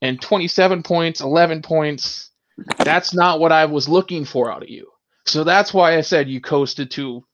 [0.00, 2.30] And 27 points, 11 points,
[2.78, 4.88] that's not what I was looking for out of you.
[5.26, 7.24] So that's why I said you coasted to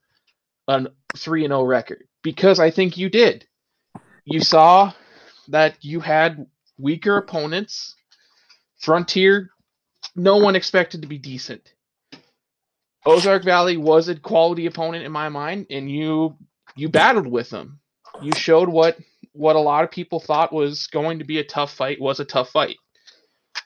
[0.67, 3.45] a 3 and 0 record because I think you did.
[4.25, 4.91] You saw
[5.49, 6.45] that you had
[6.77, 7.95] weaker opponents.
[8.79, 9.51] Frontier,
[10.15, 11.74] no one expected to be decent.
[13.05, 16.37] Ozark Valley was a quality opponent in my mind, and you
[16.75, 17.79] you battled with them.
[18.21, 18.97] You showed what
[19.33, 22.25] what a lot of people thought was going to be a tough fight was a
[22.25, 22.77] tough fight.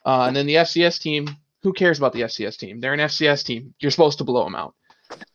[0.05, 1.29] Uh, and then the FCS team,
[1.61, 2.79] who cares about the FCS team?
[2.79, 3.73] They're an FCS team.
[3.79, 4.73] You're supposed to blow them out.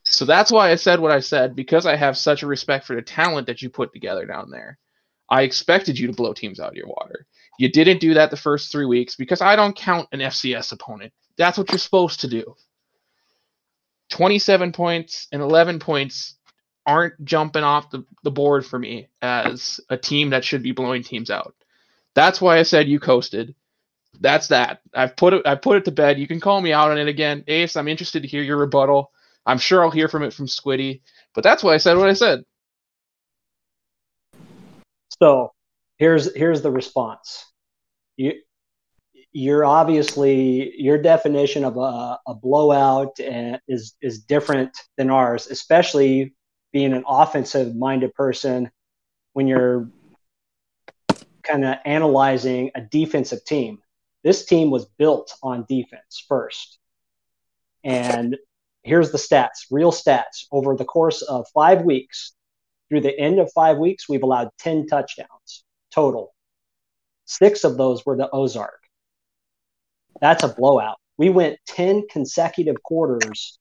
[0.05, 2.95] So that's why I said what I said because I have such a respect for
[2.95, 4.79] the talent that you put together down there.
[5.29, 7.27] I expected you to blow teams out of your water.
[7.59, 11.13] You didn't do that the first three weeks because I don't count an FCS opponent.
[11.37, 12.55] That's what you're supposed to do.
[14.11, 16.37] 27 points and 11 points
[16.87, 21.03] aren't jumping off the, the board for me as a team that should be blowing
[21.03, 21.55] teams out.
[22.15, 23.55] That's why I said you coasted.
[24.21, 24.81] That's that.
[24.95, 26.19] I've put it I put it to bed.
[26.19, 27.43] You can call me out on it again.
[27.49, 29.11] Ace, I'm interested to hear your rebuttal.
[29.45, 31.01] I'm sure I'll hear from it from Squiddy.
[31.35, 32.45] But that's why I said what I said.
[35.21, 35.53] So
[35.97, 37.45] here's here's the response.
[38.17, 38.35] You
[39.35, 46.33] you're obviously your definition of a, a blowout eh, is is different than ours, especially
[46.73, 48.71] being an offensive minded person
[49.33, 49.91] when you're
[51.43, 53.79] kind of analyzing a defensive team.
[54.23, 56.79] This team was built on defense first.
[57.83, 58.37] And
[58.83, 60.47] here's the stats, real stats.
[60.53, 62.33] Over the course of five weeks,
[62.89, 66.33] through the end of five weeks, we've allowed 10 touchdowns total.
[67.25, 68.84] Six of those were the Ozark.
[70.21, 70.97] That's a blowout.
[71.17, 73.59] We went 10 consecutive quarters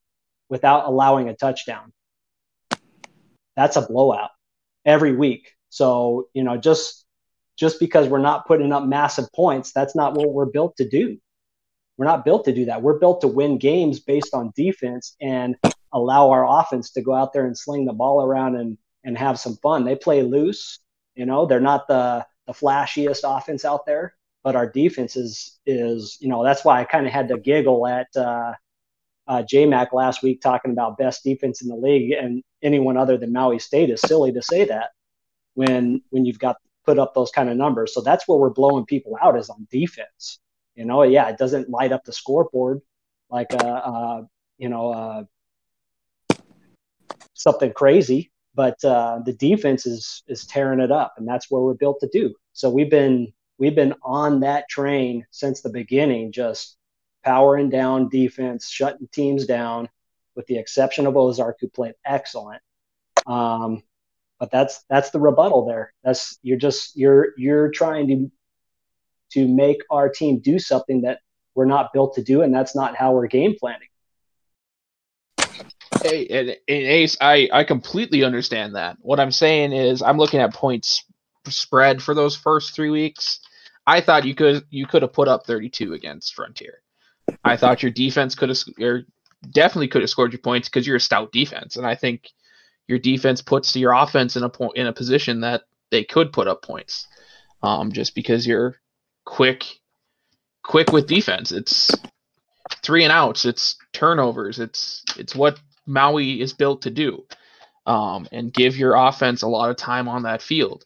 [0.50, 1.92] without allowing a touchdown.
[3.56, 4.32] That's a blowout
[4.86, 5.52] every week.
[5.70, 7.06] So, you know, just
[7.56, 11.18] just because we're not putting up massive points, that's not what we're built to do.
[11.98, 12.82] We're not built to do that.
[12.82, 15.56] We're built to win games based on defense and
[15.94, 19.40] allow our offense to go out there and sling the ball around and and have
[19.40, 19.86] some fun.
[19.86, 20.80] They play loose,
[21.16, 26.18] you know, they're not the the flashiest offense out there, but our defense is is
[26.20, 28.54] you know that's why I kind of had to giggle at uh,
[29.28, 33.32] uh, JMac last week talking about best defense in the league, and anyone other than
[33.32, 34.92] Maui State is silly to say that
[35.56, 37.94] when when you've got put up those kind of numbers.
[37.94, 40.40] So that's where we're blowing people out is on defense.
[40.76, 42.82] You know, yeah, it doesn't light up the scoreboard
[43.30, 44.24] like a, uh,
[44.58, 46.36] you know uh,
[47.34, 51.74] something crazy, but uh, the defense is is tearing it up, and that's where we're
[51.74, 52.34] built to do.
[52.54, 53.32] So we've been
[53.64, 56.76] we've been on that train since the beginning, just
[57.24, 59.88] powering down defense, shutting teams down,
[60.36, 62.62] with the exception of Ozark, who played excellent.
[63.26, 63.82] Um,
[64.38, 65.94] but that's that's the rebuttal there.
[66.04, 68.32] That's you're just you're you're trying to
[69.32, 71.20] to make our team do something that
[71.56, 73.88] we're not built to do, and that's not how we're game planning.
[76.02, 78.98] Hey, and, and Ace, I I completely understand that.
[79.00, 81.06] What I'm saying is, I'm looking at points
[81.48, 83.40] spread for those first three weeks.
[83.86, 86.82] I thought you could you could have put up 32 against Frontier.
[87.44, 89.04] I thought your defense could have your
[89.52, 92.30] definitely could have scored your points because you're a stout defense, and I think
[92.88, 96.48] your defense puts your offense in a point in a position that they could put
[96.48, 97.08] up points,
[97.62, 98.76] um, just because you're
[99.26, 99.66] quick,
[100.64, 101.52] quick with defense.
[101.52, 101.92] It's
[102.84, 103.46] three and outs.
[103.46, 104.60] It's turnovers.
[104.60, 107.26] It's it's what Maui is built to do,
[107.86, 110.84] um, and give your offense a lot of time on that field.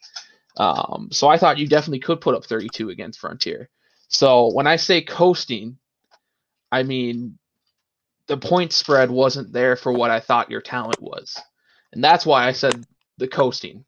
[0.58, 3.70] Um, so I thought you definitely could put up 32 against Frontier.
[4.10, 5.78] So when I say coasting,
[6.72, 7.38] I mean
[8.28, 11.38] the point spread wasn't there for what I thought your talent was,
[11.94, 12.86] and that's why I said
[13.18, 13.86] the coasting.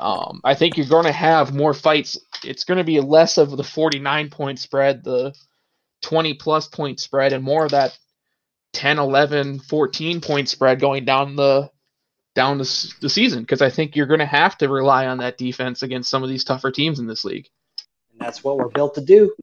[0.00, 2.18] Um, I think you're going to have more fights.
[2.44, 5.34] It's going to be less of the 49 point spread, the
[6.02, 7.98] 20 plus point spread, and more of that
[8.74, 11.70] 10, 11, 14 point spread going down the
[12.34, 15.38] down the, the season because I think you're going to have to rely on that
[15.38, 17.48] defense against some of these tougher teams in this league.
[18.12, 19.34] And that's what we're built to do.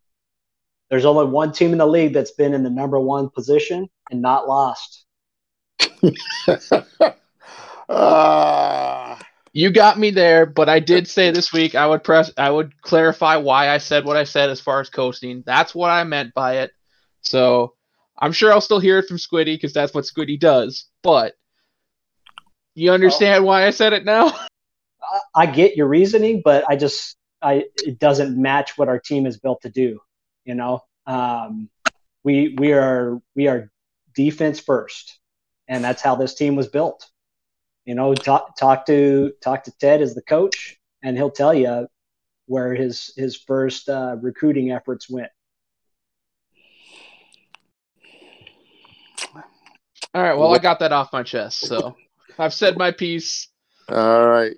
[0.90, 4.22] There's only one team in the league that's been in the number one position and
[4.22, 5.06] not lost.
[7.90, 9.16] uh,
[9.56, 12.82] You got me there, but I did say this week I would press I would
[12.82, 15.44] clarify why I said what I said as far as coasting.
[15.46, 16.72] That's what I meant by it.
[17.22, 17.74] So
[18.20, 20.88] I'm sure I'll still hear it from Squiddy because that's what Squiddy does.
[21.04, 21.36] But
[22.76, 24.28] you understand why I said it now?
[25.02, 29.26] I, I get your reasoning, but I just I it doesn't match what our team
[29.26, 30.00] is built to do.
[30.44, 31.70] You know, um,
[32.24, 33.72] we we are we are
[34.14, 35.20] defense first,
[35.68, 37.10] and that's how this team was built.
[37.86, 41.88] You know, talk talk to talk to Ted as the coach, and he'll tell you
[42.48, 45.32] where his his first uh, recruiting efforts went.
[50.14, 51.96] All right, well I got that off my chest, so
[52.38, 53.50] I've said my piece.
[53.90, 54.56] all right.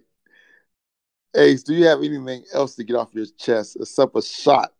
[1.36, 4.74] Ace, do you have anything else to get off your chest except a shot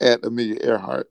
[0.00, 1.10] at Amelia Earhart?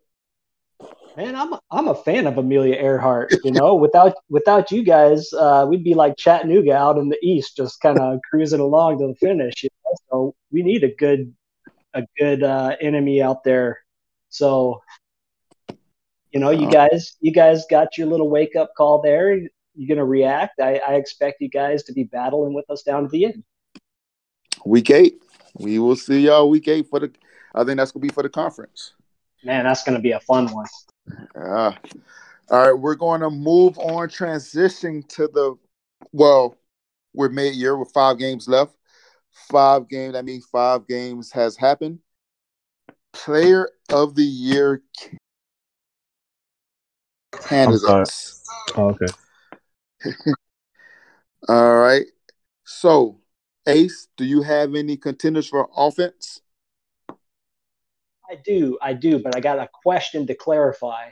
[1.15, 3.33] Man, I'm a, I'm a fan of Amelia Earhart.
[3.43, 7.55] You know, without without you guys, uh, we'd be like Chattanooga out in the east,
[7.55, 9.63] just kind of cruising along to the finish.
[9.63, 9.95] You know?
[10.09, 11.33] So we need a good
[11.93, 13.79] a good uh, enemy out there.
[14.29, 14.81] So,
[16.31, 19.39] you know, you guys you guys got your little wake up call there.
[19.75, 20.59] You're gonna react.
[20.59, 23.43] I, I expect you guys to be battling with us down to the end.
[24.65, 25.21] Week eight.
[25.57, 27.11] We will see y'all week eight for the.
[27.53, 28.93] I think that's gonna be for the conference.
[29.43, 30.67] Man, that's gonna be a fun one.
[31.35, 31.71] Uh,
[32.49, 35.55] all right, we're going to move on, transition to the.
[36.11, 36.57] Well,
[37.13, 38.75] we're mid year with five games left.
[39.49, 40.13] Five games.
[40.13, 41.99] That means five games has happened.
[43.13, 44.81] Player of the year
[47.31, 48.43] candidates.
[48.75, 49.07] Oh, okay.
[51.47, 52.05] All right.
[52.63, 53.19] So,
[53.67, 56.41] Ace, do you have any contenders for offense?
[58.29, 61.09] I do, I do, but I got a question to clarify.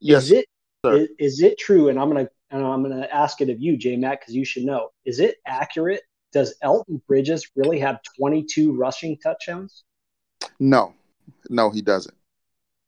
[0.00, 0.24] Yes.
[0.24, 0.46] is it
[0.84, 1.88] is, is it true?
[1.88, 4.64] And I'm gonna and I'm gonna ask it of you, J Mac, because you should
[4.64, 4.90] know.
[5.04, 6.02] Is it accurate?
[6.32, 9.84] Does Elton Bridges really have 22 rushing touchdowns?
[10.58, 10.94] No,
[11.48, 12.16] no, he doesn't.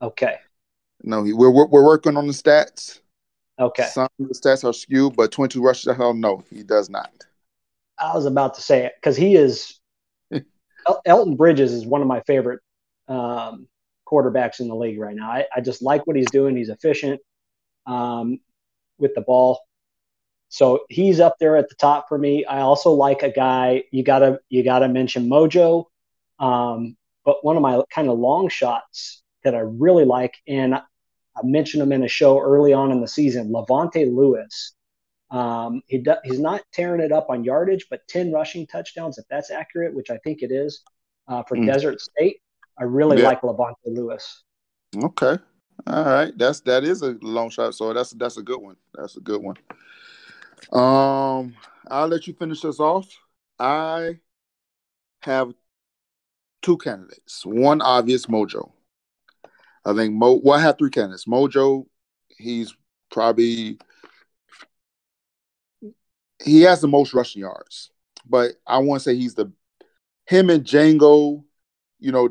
[0.00, 0.36] Okay,
[1.02, 1.32] No, he.
[1.32, 3.00] We're, we're working on the stats.
[3.58, 3.84] Okay.
[3.84, 5.96] Some of the stats are skewed, but 22 rushes.
[5.96, 7.26] Hell, no, he does not.
[7.98, 9.80] I was about to say it because he is
[10.32, 12.60] El- Elton Bridges is one of my favorite
[13.08, 13.66] um,
[14.06, 15.30] quarterbacks in the league right now.
[15.30, 16.56] I, I just like what he's doing.
[16.56, 17.20] He's efficient
[17.86, 18.38] um,
[18.98, 19.60] with the ball,
[20.48, 22.44] so he's up there at the top for me.
[22.44, 25.84] I also like a guy you gotta you gotta mention Mojo,
[26.38, 30.80] um, but one of my kind of long shots that I really like, and
[31.38, 34.74] I mentioned him in a show early on in the season, Levante Lewis.
[35.30, 39.26] Um, he do, he's not tearing it up on yardage, but 10 rushing touchdowns, if
[39.28, 40.82] that's accurate, which I think it is
[41.28, 41.66] uh, for Mm.
[41.66, 42.40] Desert State.
[42.78, 43.26] I really Yeah.
[43.26, 44.44] like Levante Lewis.
[44.96, 45.38] Okay.
[45.86, 46.36] All right.
[46.36, 47.74] That's that is a long shot.
[47.74, 48.76] So that's that's a good one.
[48.94, 49.56] That's a good one.
[50.72, 51.54] Um,
[51.88, 53.06] I'll let you finish us off.
[53.58, 54.18] I
[55.22, 55.52] have
[56.62, 57.44] two candidates.
[57.44, 58.72] One obvious Mojo.
[59.88, 61.24] I think Mo well, I have three candidates.
[61.24, 61.86] Mojo,
[62.36, 62.76] he's
[63.10, 63.78] probably
[66.44, 67.90] he has the most rushing yards.
[68.28, 69.50] But I want to say he's the
[70.26, 71.42] him and Django,
[71.98, 72.28] you know,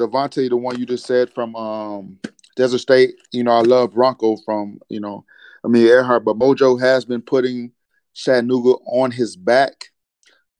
[0.00, 2.18] Devontae, the one you just said from um
[2.56, 5.24] Desert State, you know, I love Bronco from, you know,
[5.64, 7.72] I mean Earhart, but Mojo has been putting
[8.14, 9.86] Chattanooga on his back.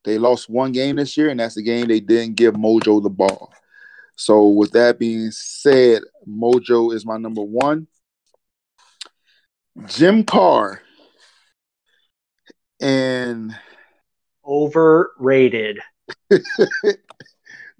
[0.03, 3.09] They lost one game this year, and that's the game they didn't give Mojo the
[3.09, 3.54] ball.
[4.17, 7.89] So with that being said, Mojo is my number one.
[9.87, 10.81] Jim Carr
[12.81, 13.57] and
[14.47, 15.81] Overrated.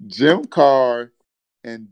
[0.07, 1.12] Jim Carr
[1.62, 1.89] and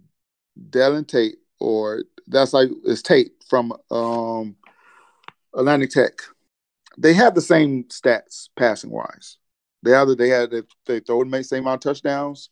[0.71, 4.57] Dallin Tate, or that's like it's Tate from um
[5.55, 6.13] Atlantic Tech.
[6.99, 9.37] They have the same stats passing wise.
[9.83, 10.53] They have they had
[10.87, 12.49] they throw and make same amount of touchdowns.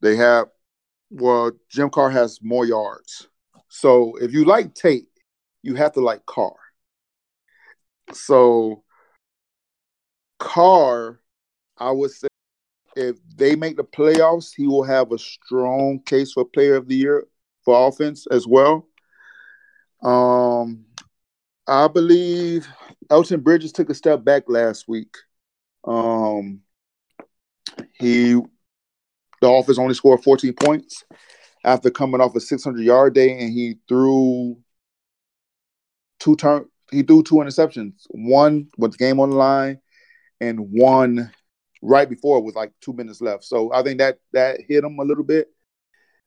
[0.00, 0.48] They have
[1.10, 3.28] well, Jim Carr has more yards.
[3.68, 5.08] So if you like Tate,
[5.62, 6.54] you have to like Carr.
[8.12, 8.82] So
[10.38, 11.20] Carr,
[11.78, 12.28] I would say
[12.96, 16.96] if they make the playoffs, he will have a strong case for player of the
[16.96, 17.26] year
[17.64, 18.88] for offense as well.
[20.02, 20.84] Um,
[21.66, 22.66] I believe
[23.10, 25.16] Elton Bridges took a step back last week.
[25.84, 26.60] Um,
[27.92, 28.40] he
[29.40, 31.04] the offense only scored 14 points
[31.64, 34.56] after coming off a 600 yard day, and he threw
[36.18, 36.66] two turn.
[36.90, 38.06] He threw two interceptions.
[38.10, 39.80] One with the game on the line,
[40.40, 41.32] and one
[41.82, 43.44] right before with like two minutes left.
[43.44, 45.48] So I think that that hit him a little bit.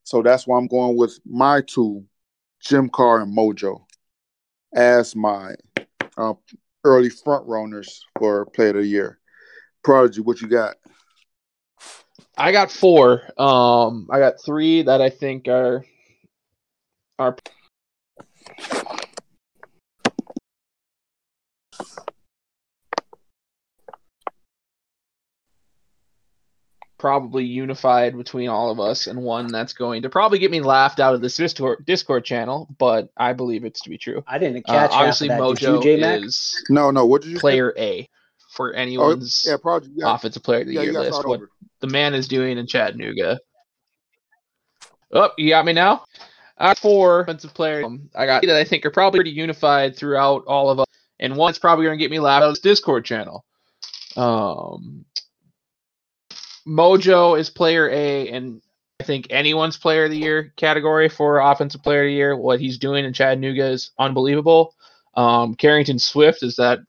[0.03, 2.03] So that's why I'm going with my two,
[2.61, 3.81] Jim Carr and Mojo,
[4.73, 5.55] as my
[6.17, 6.33] uh,
[6.83, 9.19] early front runners for Player of the Year.
[9.83, 10.75] Prodigy, what you got?
[12.37, 13.23] I got four.
[13.37, 15.85] Um, I got three that I think are
[17.17, 17.35] are
[26.99, 30.99] probably unified between all of us, and one that's going to probably get me laughed
[30.99, 34.23] out of this Discord Discord channel, but I believe it's to be true.
[34.27, 35.65] I didn't catch uh, obviously half of that.
[35.65, 37.05] Mojo Did you, is No, no.
[37.05, 38.07] What did you player A
[38.59, 38.77] for Say?
[38.77, 39.93] Oh, anyone's yeah, Prodigy.
[39.95, 41.25] Yeah, offensive player of the yeah, year list.
[41.25, 41.49] What over.
[41.79, 43.39] the man is doing in Chattanooga.
[45.13, 46.03] Oh, you got me now.
[46.57, 47.85] I got four offensive players.
[47.85, 50.87] Um, I got that I think are probably pretty unified throughout all of us,
[51.21, 53.45] and one's probably going to get me laughed out of this Discord channel.
[54.17, 55.05] Um,
[56.67, 58.61] Mojo is player A, and
[58.99, 62.35] I think anyone's player of the year category for offensive player of the year.
[62.35, 64.75] What he's doing in Chattanooga is unbelievable.
[65.15, 66.79] Um, Carrington Swift is that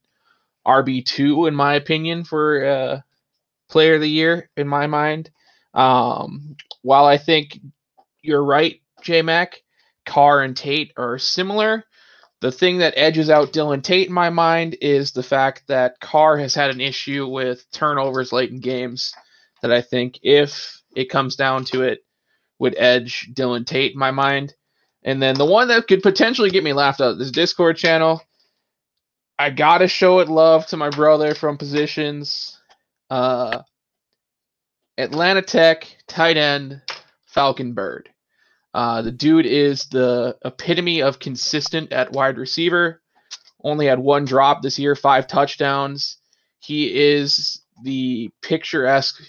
[0.67, 3.01] RB two in my opinion for uh,
[3.69, 5.31] player of the year in my mind.
[5.75, 7.59] Um, while I think
[8.23, 9.63] you're right, J Mac,
[10.07, 11.85] Carr and Tate are similar.
[12.41, 16.39] The thing that edges out Dylan Tate in my mind is the fact that Carr
[16.39, 19.13] has had an issue with turnovers late in games
[19.61, 22.01] that I think if it comes down to it
[22.59, 24.55] would edge Dylan Tate in my mind.
[25.03, 28.23] And then the one that could potentially get me laughed out this Discord channel.
[29.41, 32.59] I gotta show it love to my brother from positions.
[33.09, 33.63] Uh,
[34.99, 36.83] Atlanta Tech tight end
[37.27, 38.11] Falcon Bird.
[38.75, 43.01] Uh, the dude is the epitome of consistent at wide receiver.
[43.65, 46.19] Only had one drop this year, five touchdowns.
[46.59, 49.23] He is the picturesque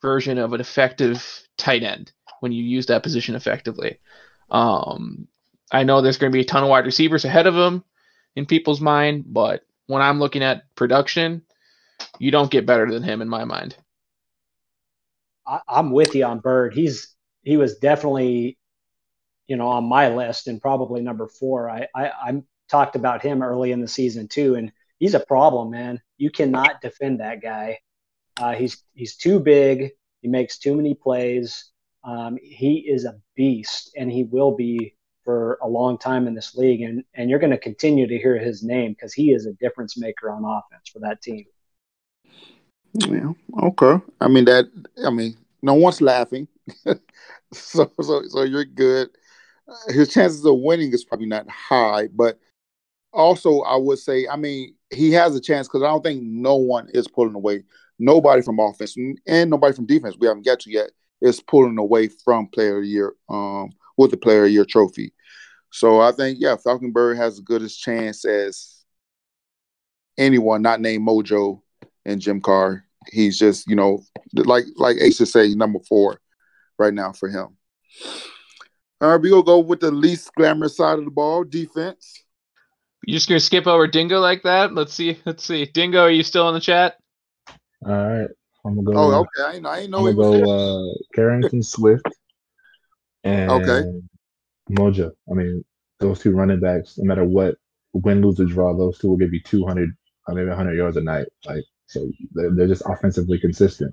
[0.00, 3.98] version of an effective tight end when you use that position effectively.
[4.48, 5.26] Um,
[5.72, 7.82] I know there's going to be a ton of wide receivers ahead of him
[8.36, 11.42] in people's mind, but when I'm looking at production,
[12.18, 13.76] you don't get better than him in my mind.
[15.46, 16.74] I, I'm with you on Bird.
[16.74, 18.58] He's he was definitely,
[19.46, 21.70] you know, on my list and probably number four.
[21.70, 25.70] I I, I talked about him early in the season too, and he's a problem,
[25.70, 26.02] man.
[26.18, 27.78] You cannot defend that guy.
[28.38, 29.92] Uh, he's he's too big.
[30.20, 31.70] He makes too many plays.
[32.04, 34.95] Um, he is a beast, and he will be
[35.26, 36.80] for a long time in this league.
[36.80, 39.98] And and you're going to continue to hear his name because he is a difference
[39.98, 41.44] maker on offense for that team.
[42.94, 43.32] Yeah.
[43.62, 44.02] Okay.
[44.22, 44.70] I mean that.
[45.04, 46.48] I mean, no one's laughing,
[47.52, 49.10] so so so you're good.
[49.68, 52.38] Uh, His chances of winning is probably not high, but
[53.12, 56.56] also I would say, I mean, he has a chance because I don't think no
[56.56, 57.64] one is pulling away.
[57.98, 58.96] Nobody from offense
[59.26, 60.90] and nobody from defense we haven't got to yet
[61.22, 64.64] is pulling away from Player of the Year um, with the Player of the Year
[64.64, 65.12] trophy.
[65.76, 68.82] So I think yeah, Falcon Bird has as good as chance as
[70.16, 71.60] anyone not named Mojo
[72.06, 72.86] and Jim Carr.
[73.12, 74.02] He's just you know
[74.32, 76.18] like like Ace should say number four
[76.78, 77.58] right now for him.
[79.02, 82.24] All right, we gonna go with the least glamorous side of the ball, defense.
[83.06, 84.72] You just gonna skip over Dingo like that?
[84.72, 85.18] Let's see.
[85.26, 85.66] Let's see.
[85.66, 86.96] Dingo, are you still in the chat?
[87.84, 88.30] All right,
[88.64, 88.92] I'm gonna go.
[88.96, 89.58] Oh, okay.
[89.58, 92.08] I I ain't know I'm gonna go uh, Carrington Swift
[93.24, 93.82] and Okay.
[94.70, 95.12] Mojo.
[95.30, 95.64] I mean,
[96.00, 97.56] those two running backs, no matter what
[97.92, 99.90] win, lose, or draw, those two will give you 200,
[100.28, 101.26] or maybe 100 yards a night.
[101.46, 103.92] Like, so they're, they're just offensively consistent.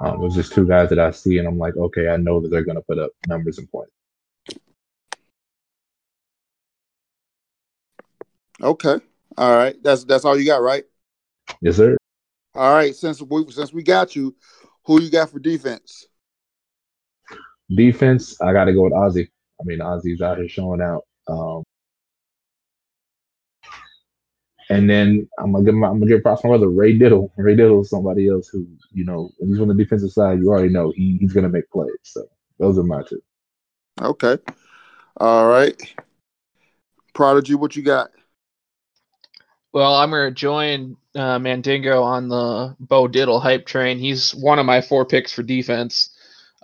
[0.00, 2.48] Um, those just two guys that I see, and I'm like, okay, I know that
[2.48, 3.92] they're gonna put up numbers and points.
[8.62, 9.00] Okay.
[9.38, 9.82] All right.
[9.82, 10.84] That's that's all you got, right?
[11.62, 11.96] Yes, sir.
[12.54, 12.94] All right.
[12.94, 14.34] Since we since we got you,
[14.84, 16.06] who you got for defense?
[17.74, 19.28] Defense, I got to go with Ozzy.
[19.60, 21.04] I mean, Ozzy's out here showing out.
[21.28, 21.62] Um,
[24.68, 27.32] And then I'm gonna give my, I'm gonna give props to my brother Ray Diddle.
[27.36, 30.40] Ray Diddle is somebody else who you know he's on the defensive side.
[30.40, 31.90] You already know he, he's gonna make plays.
[32.02, 32.26] So
[32.58, 33.22] those are my two.
[34.00, 34.38] Okay.
[35.18, 35.80] All right.
[37.14, 38.10] Prodigy, what you got?
[39.72, 43.98] Well, I'm gonna join uh, Mandingo on the Bo Diddle hype train.
[43.98, 46.10] He's one of my four picks for defense.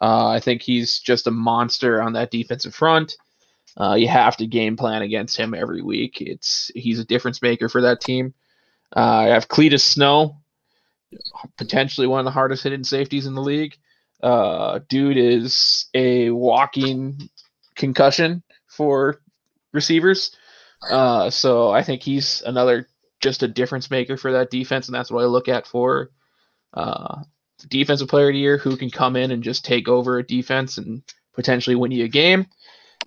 [0.01, 3.17] Uh, I think he's just a monster on that defensive front.
[3.77, 6.21] Uh, you have to game plan against him every week.
[6.21, 8.35] It's he's a difference maker for that team.
[8.95, 10.37] Uh, I have Cletus Snow,
[11.57, 13.77] potentially one of the hardest hitting safeties in the league.
[14.23, 17.19] Uh, dude is a walking
[17.75, 19.21] concussion for
[19.73, 20.37] receivers.
[20.91, 22.89] Uh, so I think he's another
[23.21, 26.11] just a difference maker for that defense, and that's what I look at for
[26.75, 27.23] uh,
[27.69, 30.79] defensive player of the year who can come in and just take over a defense
[30.79, 31.03] and
[31.35, 32.47] potentially win you a game.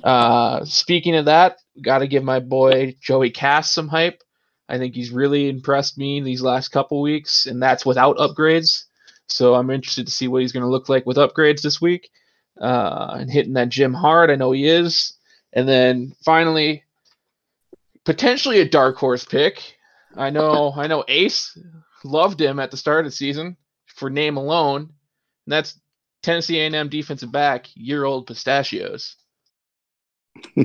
[0.04, 4.22] Uh, speaking of that, got to give my boy Joey Cass some hype.
[4.68, 8.86] I think he's really impressed me these last couple weeks, and that's without upgrades.
[9.28, 12.10] So I'm interested to see what he's going to look like with upgrades this week.
[12.60, 15.14] Uh, and hitting that gym hard, I know he is.
[15.54, 16.84] And then finally,
[18.06, 19.78] potentially a dark horse pick.
[20.16, 21.04] I know, I know.
[21.08, 21.58] Ace
[22.04, 23.58] loved him at the start of the season
[23.96, 24.90] for name alone, and
[25.48, 25.80] that's
[26.22, 29.16] Tennessee A&M defensive back, Euro Pistachios.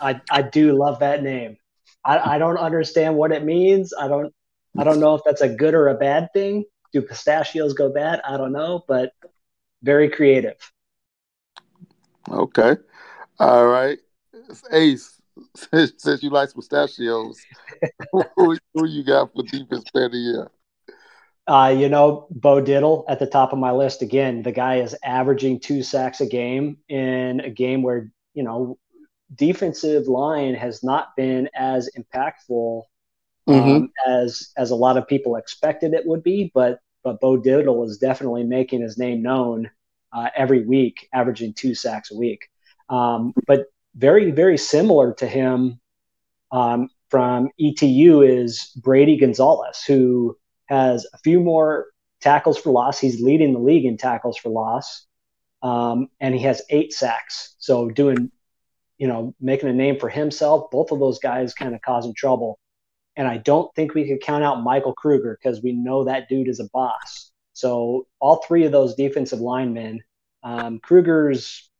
[0.00, 1.56] I I do love that name.
[2.04, 3.92] I, I don't understand what it means.
[3.98, 4.34] I don't
[4.78, 6.64] I don't know if that's a good or a bad thing.
[6.92, 8.20] Do pistachios go bad?
[8.24, 9.12] I don't know, but
[9.82, 10.56] very creative.
[12.28, 12.76] Okay.
[13.38, 13.98] All right.
[14.72, 15.20] Ace,
[15.98, 17.40] since you like pistachios,
[18.12, 20.50] who, who you got for defense player of the year?
[21.46, 24.42] Uh, you know, Bo Diddle at the top of my list again.
[24.42, 28.78] The guy is averaging two sacks a game in a game where you know
[29.34, 32.82] defensive line has not been as impactful
[33.46, 34.10] um, mm-hmm.
[34.10, 36.50] as as a lot of people expected it would be.
[36.52, 39.70] But but Bo Diddle is definitely making his name known
[40.12, 42.48] uh, every week, averaging two sacks a week.
[42.88, 45.78] Um, but very very similar to him
[46.50, 50.36] um, from ETU is Brady Gonzalez, who
[50.66, 51.86] has a few more
[52.20, 52.98] tackles for loss.
[52.98, 55.06] He's leading the league in tackles for loss.
[55.62, 57.56] Um, and he has eight sacks.
[57.58, 58.30] So doing
[58.98, 60.70] you know, making a name for himself.
[60.70, 62.58] Both of those guys kind of causing trouble.
[63.16, 66.48] And I don't think we could count out Michael Kruger because we know that dude
[66.48, 67.30] is a boss.
[67.52, 70.02] So all three of those defensive linemen,
[70.42, 71.70] um, Kruger's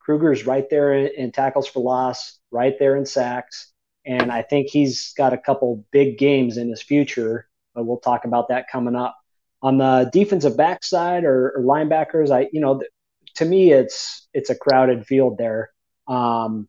[0.00, 3.72] Kruger's right there in, in, tackles for loss, right there in sacks,
[4.04, 7.48] and I think he's got a couple big games in his future.
[7.74, 9.16] But we'll talk about that coming up.
[9.62, 12.90] On the defensive backside or, or linebackers, I you know, th-
[13.36, 15.70] to me it's it's a crowded field there.
[16.06, 16.68] Um,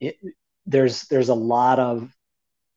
[0.00, 0.16] it,
[0.66, 2.10] there's there's a lot of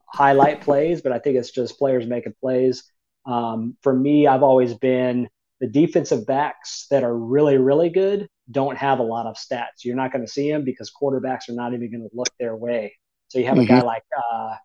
[0.07, 2.83] highlight plays, but I think it's just players making plays.
[3.25, 5.29] Um, for me, I've always been
[5.59, 9.83] the defensive backs that are really really good don't have a lot of stats.
[9.83, 12.55] You're not going to see them because quarterbacks are not even going to look their
[12.55, 12.93] way.
[13.29, 13.63] So you have mm-hmm.
[13.63, 13.87] a guy mm-hmm.
[13.87, 14.03] like
[14.33, 14.55] uh,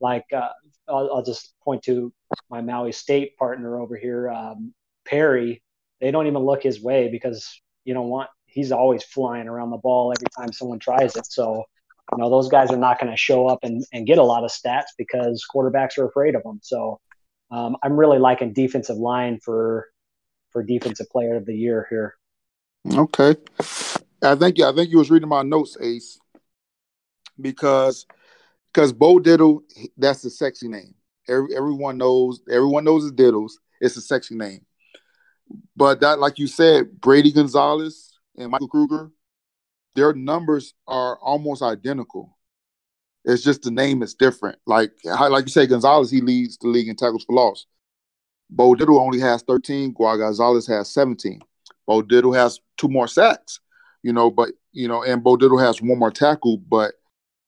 [0.00, 0.50] like uh,
[0.88, 2.12] I'll, I'll, just point to
[2.50, 4.74] my Maui State partner over here, um,
[5.06, 5.62] Perry.
[6.00, 9.76] They don't even look his way because you don't want he's always flying around the
[9.76, 11.26] ball every time someone tries it.
[11.26, 11.62] So,
[12.12, 14.44] you know, those guys are not going to show up and, and get a lot
[14.44, 16.60] of stats because quarterbacks are afraid of them.
[16.62, 16.98] So,
[17.50, 19.88] um, I'm really liking defensive line for
[20.50, 22.14] for defensive player of the year here.
[22.92, 23.36] Okay,
[24.22, 26.18] I think you I think you was reading my notes, Ace,
[27.40, 28.06] because
[28.76, 29.62] because Bo Diddle
[29.96, 30.94] that's a sexy name.
[31.28, 33.52] Every, everyone knows everyone knows his Diddles.
[33.80, 34.66] It's a sexy name.
[35.74, 39.10] But that, like you said, Brady Gonzalez, and Michael Kruger,
[39.94, 42.36] their numbers are almost identical.
[43.24, 44.58] It's just the name is different.
[44.66, 47.66] Like like you say, Gonzalez he leads the league in tackles for loss.
[48.50, 49.92] Bo Diddle only has 13.
[49.92, 51.40] Gua Gonzalez has 17.
[51.86, 53.58] Bo Diddle has two more sacks,
[54.02, 56.92] you know, but you know, and Bo Diddle has one more tackle, but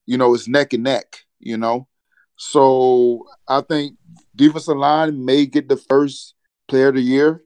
[0.09, 1.87] you know, it's neck and neck, you know.
[2.37, 3.99] So I think
[4.35, 6.35] defensive line may get the first
[6.67, 7.43] player of the year.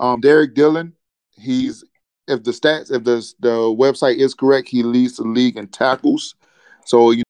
[0.00, 0.94] Um, Derek Dillon,
[1.30, 1.84] he's
[2.26, 6.34] if the stats, if the the website is correct, he leads the league in tackles.
[6.86, 7.22] So you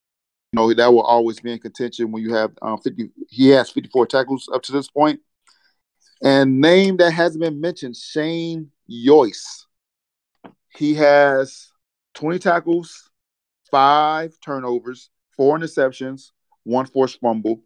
[0.54, 3.10] know that will always be in contention when you have um, fifty.
[3.28, 5.20] He has fifty four tackles up to this point.
[6.24, 9.66] And name that hasn't been mentioned, Shane Yoyce.
[10.74, 11.68] He has
[12.14, 13.10] twenty tackles,
[13.72, 16.30] five turnovers, four interceptions,
[16.62, 17.60] one forced fumble.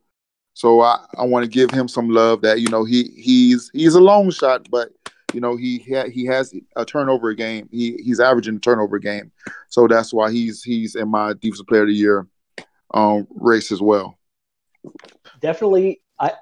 [0.54, 3.94] So I, I want to give him some love that you know he he's he's
[3.94, 4.88] a long shot, but
[5.36, 7.68] you know, he ha- he has a turnover game.
[7.70, 9.32] He he's averaging a turnover game,
[9.68, 12.26] so that's why he's he's in my defensive player of the year
[12.94, 14.18] um, race as well.
[15.42, 16.32] definitely, I,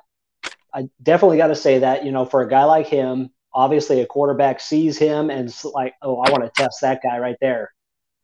[0.73, 4.07] I definitely got to say that you know, for a guy like him, obviously a
[4.07, 7.73] quarterback sees him and like, oh, I want to test that guy right there.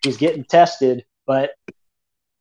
[0.04, 1.50] He's getting tested, but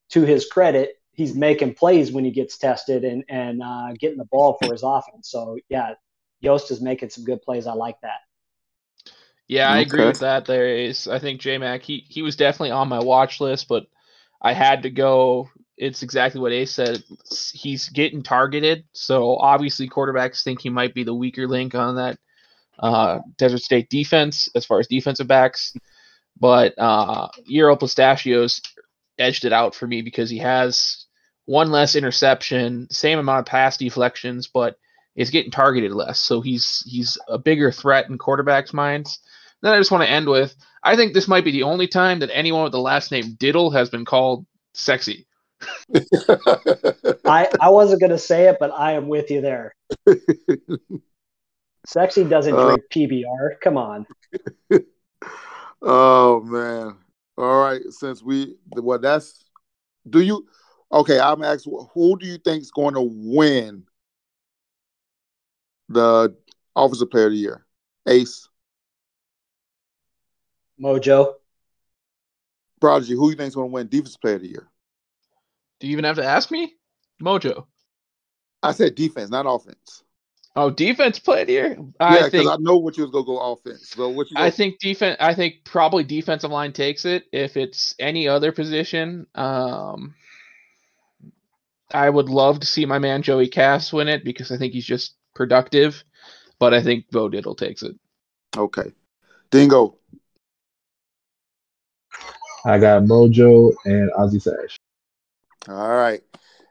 [0.10, 4.26] to his credit, he's making plays when he gets tested and and uh, getting the
[4.26, 5.30] ball for his offense.
[5.30, 5.94] So yeah,
[6.40, 7.68] Yost is making some good plays.
[7.68, 8.22] I like that.
[9.48, 10.46] Yeah, I agree with that.
[10.46, 13.86] There is, I think J Mac he he was definitely on my watch list, but
[14.42, 15.50] I had to go.
[15.78, 17.04] It's exactly what Ace said.
[17.54, 22.18] He's getting targeted, so obviously quarterbacks think he might be the weaker link on that
[22.80, 25.76] uh, Desert State defense as far as defensive backs.
[26.40, 28.62] But uh, Euro Pistachios
[29.20, 31.06] edged it out for me because he has
[31.46, 34.78] one less interception, same amount of pass deflections, but
[35.16, 36.20] is getting targeted less.
[36.20, 39.20] So he's he's a bigger threat in quarterbacks' minds.
[39.62, 42.20] Then I just want to end with I think this might be the only time
[42.20, 45.28] that anyone with the last name Diddle has been called sexy.
[47.26, 49.76] I, I wasn't going to say it, but I am with you there.
[51.86, 53.60] Sexy doesn't uh, drink PBR.
[53.62, 54.06] Come on.
[55.82, 56.96] oh man.
[57.40, 57.82] All right.
[57.90, 59.46] Since we well, that's
[60.10, 60.46] do you
[60.92, 61.22] okay?
[61.22, 63.84] I'm asking who do you think is going to win
[65.88, 66.36] the
[66.76, 67.66] Offensive Player of the Year?
[68.08, 68.50] Ace.
[70.82, 71.36] Mojo.
[72.82, 74.68] Prodigy, who do you think is going to win Defensive Player of the Year?
[75.80, 76.74] Do you even have to ask me?
[77.24, 77.68] Mojo.
[78.62, 80.04] I said defense, not offense.
[80.62, 81.78] Oh, defense played here.
[82.02, 83.92] I yeah, because I know what you was gonna go offense.
[83.92, 84.36] So what you?
[84.36, 85.16] I think defense.
[85.22, 87.24] I think probably defensive line takes it.
[87.32, 90.16] If it's any other position, um,
[91.94, 94.86] I would love to see my man Joey Cass win it because I think he's
[94.86, 96.04] just productive.
[96.60, 97.96] But I think Bo Diddle takes it.
[98.58, 98.92] Okay,
[99.52, 99.96] Dingo.
[102.66, 104.78] I got Mojo and Ozzie Sash.
[105.70, 106.22] All right.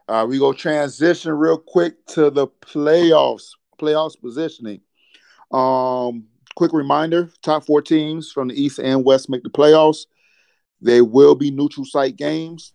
[0.07, 3.49] Uh, we go transition real quick to the playoffs,
[3.79, 4.81] playoffs positioning.
[5.51, 6.25] Um,
[6.55, 10.05] quick reminder: top four teams from the East and West make the playoffs.
[10.81, 12.73] They will be neutral site games.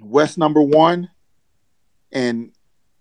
[0.00, 1.08] West number one
[2.12, 2.52] and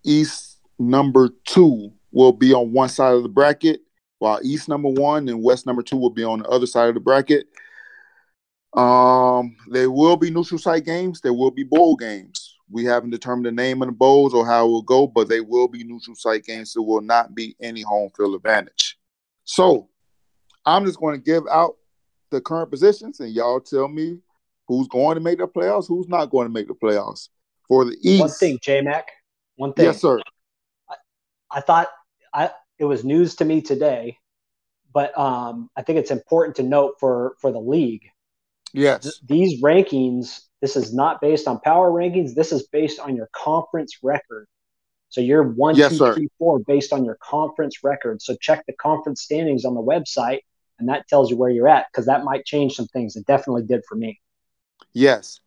[0.03, 3.81] East number two will be on one side of the bracket,
[4.19, 6.93] while East number one and West number two will be on the other side of
[6.93, 7.47] the bracket.
[8.73, 11.21] Um, there will be neutral site games.
[11.21, 12.46] There will be bowl games.
[12.69, 15.41] We haven't determined the name of the bowls or how it will go, but they
[15.41, 16.73] will be neutral site games.
[16.73, 18.97] There will not be any home field advantage.
[19.45, 19.89] So
[20.65, 21.77] I'm just going to give out
[22.29, 24.19] the current positions, and y'all tell me
[24.67, 27.29] who's going to make the playoffs, who's not going to make the playoffs.
[27.67, 29.07] For the East, one thing, J Mac,
[29.55, 29.85] one thing.
[29.85, 30.19] Yes, sir.
[30.89, 30.95] I,
[31.51, 31.89] I thought
[32.33, 34.17] I it was news to me today,
[34.93, 38.09] but um, I think it's important to note for for the league
[38.73, 39.03] Yes.
[39.03, 42.33] Th- these rankings, this is not based on power rankings.
[42.33, 44.47] This is based on your conference record.
[45.09, 48.21] So you're one, yes, two, three, four based on your conference record.
[48.21, 50.39] So check the conference standings on the website,
[50.79, 53.15] and that tells you where you're at because that might change some things.
[53.15, 54.19] It definitely did for me.
[54.93, 55.39] Yes.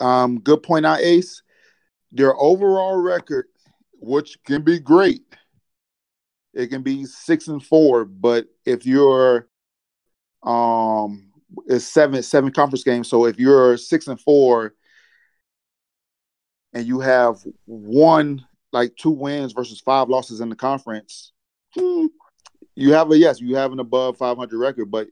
[0.00, 1.42] Um, good point out, Ace.
[2.12, 3.46] Your overall record,
[4.00, 5.24] which can be great,
[6.54, 9.48] it can be six and four, but if you're
[10.44, 11.32] um
[11.66, 13.08] is seven seven conference games.
[13.08, 14.74] So if you're six and four
[16.72, 17.36] and you have
[17.66, 21.32] one like two wins versus five losses in the conference,
[21.74, 22.06] hmm,
[22.74, 25.08] you have a yes, you have an above 500 record, but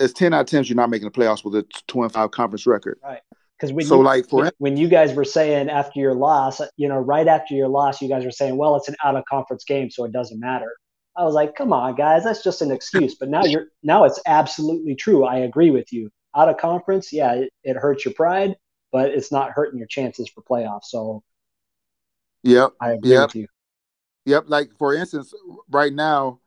[0.00, 2.30] it's 10 out of 10 you're not making the playoffs with a two and five
[2.30, 2.98] conference record.
[3.02, 3.20] Right.
[3.58, 6.88] Because when so you, like for when you guys were saying after your loss, you
[6.88, 9.64] know, right after your loss, you guys were saying, well, it's an out of conference
[9.64, 10.74] game, so it doesn't matter.
[11.16, 13.14] I was like, come on, guys, that's just an excuse.
[13.14, 15.24] But now you're now it's absolutely true.
[15.24, 16.10] I agree with you.
[16.36, 18.56] Out of conference, yeah, it, it hurts your pride,
[18.90, 20.84] but it's not hurting your chances for playoffs.
[20.84, 21.22] So
[22.42, 22.72] Yep.
[22.80, 23.28] I agree yep.
[23.28, 23.46] with you.
[24.26, 24.44] Yep.
[24.48, 25.32] Like for instance,
[25.70, 26.40] right now,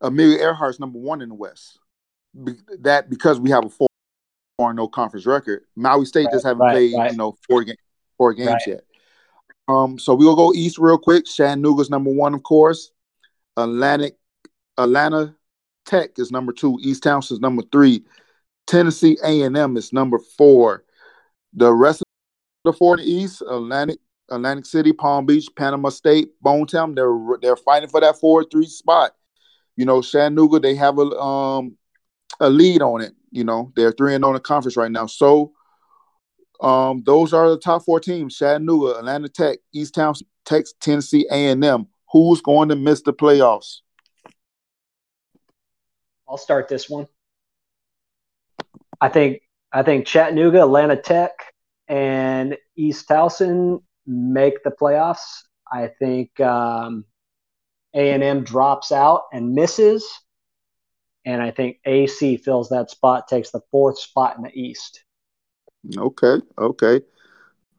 [0.00, 1.78] Amelia Earhart's number one in the West.
[2.44, 3.88] Be- that because we have a four
[4.58, 5.64] four no conference record.
[5.74, 7.10] Maui State right, just haven't right, played, right.
[7.10, 7.76] you know, four game
[8.16, 8.82] four games yet.
[9.68, 11.26] Um, so we'll go east real quick.
[11.26, 12.92] Chattanooga's number one, of course.
[13.56, 14.16] Atlantic
[14.78, 15.34] Atlanta
[15.86, 16.78] Tech is number two.
[16.82, 18.04] East Townsend is number three.
[18.66, 20.84] Tennessee A&M is number four.
[21.54, 22.06] The rest of
[22.64, 23.98] the four in the East, Atlantic,
[24.30, 29.12] Atlantic City, Palm Beach, Panama State, Bonetown, they're they're fighting for that four three spot.
[29.76, 31.76] You know, Chattanooga, they have a um
[32.40, 33.14] a lead on it.
[33.30, 35.06] You know, they're three and on the conference right now.
[35.06, 35.52] So
[36.60, 41.86] um those are the top four teams: Chattanooga, Atlanta Tech, East Townsend, Texas, Tennessee A&M
[42.16, 43.80] who's going to miss the playoffs?
[46.28, 47.06] I'll start this one.
[49.00, 49.42] I think
[49.72, 51.32] I think Chattanooga, Atlanta Tech,
[51.88, 55.42] and East Townsend make the playoffs.
[55.70, 57.04] I think um,
[57.94, 60.06] A&M drops out and misses,
[61.24, 65.04] and I think AC fills that spot, takes the fourth spot in the East.
[65.96, 67.00] Okay, okay,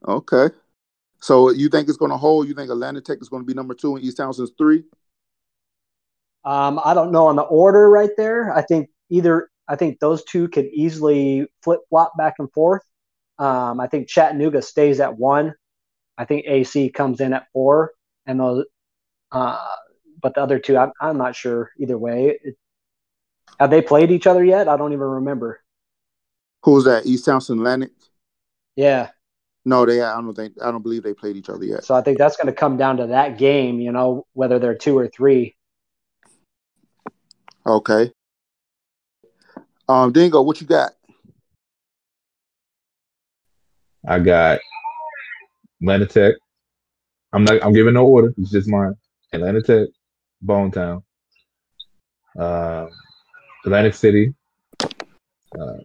[0.06, 0.48] okay.
[1.20, 2.48] So you think it's going to hold?
[2.48, 4.84] You think Atlantic Tech is going to be number two and East Townsend's three?
[6.44, 8.54] Um, I don't know on the order right there.
[8.54, 12.82] I think either I think those two could easily flip flop back and forth.
[13.38, 15.54] Um, I think Chattanooga stays at one.
[16.16, 17.92] I think AC comes in at four,
[18.26, 18.64] and those,
[19.30, 19.58] uh,
[20.20, 22.38] but the other two, I'm, I'm not sure either way.
[22.42, 22.56] It,
[23.60, 24.68] have they played each other yet?
[24.68, 25.60] I don't even remember.
[26.62, 27.06] Who's that?
[27.06, 27.90] East Townsend Atlantic?
[28.74, 29.10] Yeah.
[29.68, 30.00] No, they.
[30.00, 30.54] I don't think.
[30.62, 31.84] I don't believe they played each other yet.
[31.84, 33.80] So I think that's going to come down to that game.
[33.80, 35.56] You know, whether they're two or three.
[37.66, 38.10] Okay.
[39.86, 40.92] Um, Dingo, what you got?
[44.06, 44.60] I got
[45.82, 46.36] Atlanta Tech.
[47.34, 47.62] I'm not.
[47.62, 48.32] I'm giving no order.
[48.38, 48.94] It's just mine.
[49.34, 49.88] Atlanta Tech,
[50.40, 51.02] Bone Town,
[52.38, 52.86] uh,
[53.66, 54.32] Atlantic City.
[54.82, 55.76] Uh,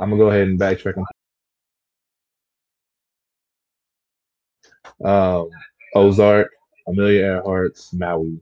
[0.00, 1.00] I'm gonna go ahead and backtrack.
[5.04, 5.50] Um,
[5.94, 6.50] Ozark,
[6.86, 8.40] Amelia Earhart's Maui.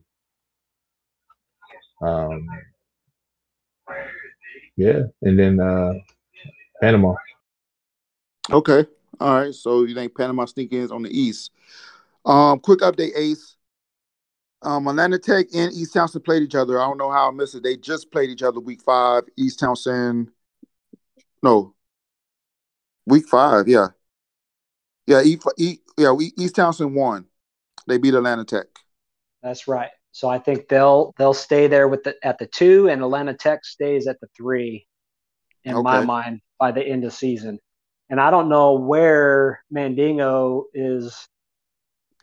[2.01, 2.47] Um,
[4.75, 5.93] yeah, and then uh,
[6.81, 7.15] Panama.
[8.51, 8.85] Okay.
[9.19, 9.53] All right.
[9.53, 11.51] So you think Panama sneak ins on the East?
[12.25, 13.55] Um, quick update, Ace.
[14.61, 16.79] Um, Atlanta Tech and East Townsend played each other.
[16.79, 17.63] I don't know how I missed it.
[17.63, 19.23] They just played each other week five.
[19.37, 20.31] East Townsend,
[21.43, 21.75] no,
[23.05, 23.67] week five.
[23.67, 23.87] Yeah,
[25.07, 25.21] yeah.
[25.23, 26.15] E, e, yeah.
[26.37, 27.25] East Townsend won.
[27.87, 28.67] They beat Atlanta Tech.
[29.41, 29.91] That's right.
[30.11, 33.63] So I think they'll they'll stay there with the at the two, and Atlanta Tech
[33.63, 34.87] stays at the three.
[35.63, 35.83] In okay.
[35.83, 37.59] my mind, by the end of season,
[38.09, 41.27] and I don't know where Mandingo is,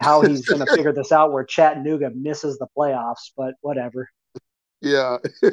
[0.01, 1.33] how he's going to figure this out.
[1.33, 4.09] Where Chattanooga misses the playoffs, but whatever.
[4.81, 5.19] Yeah,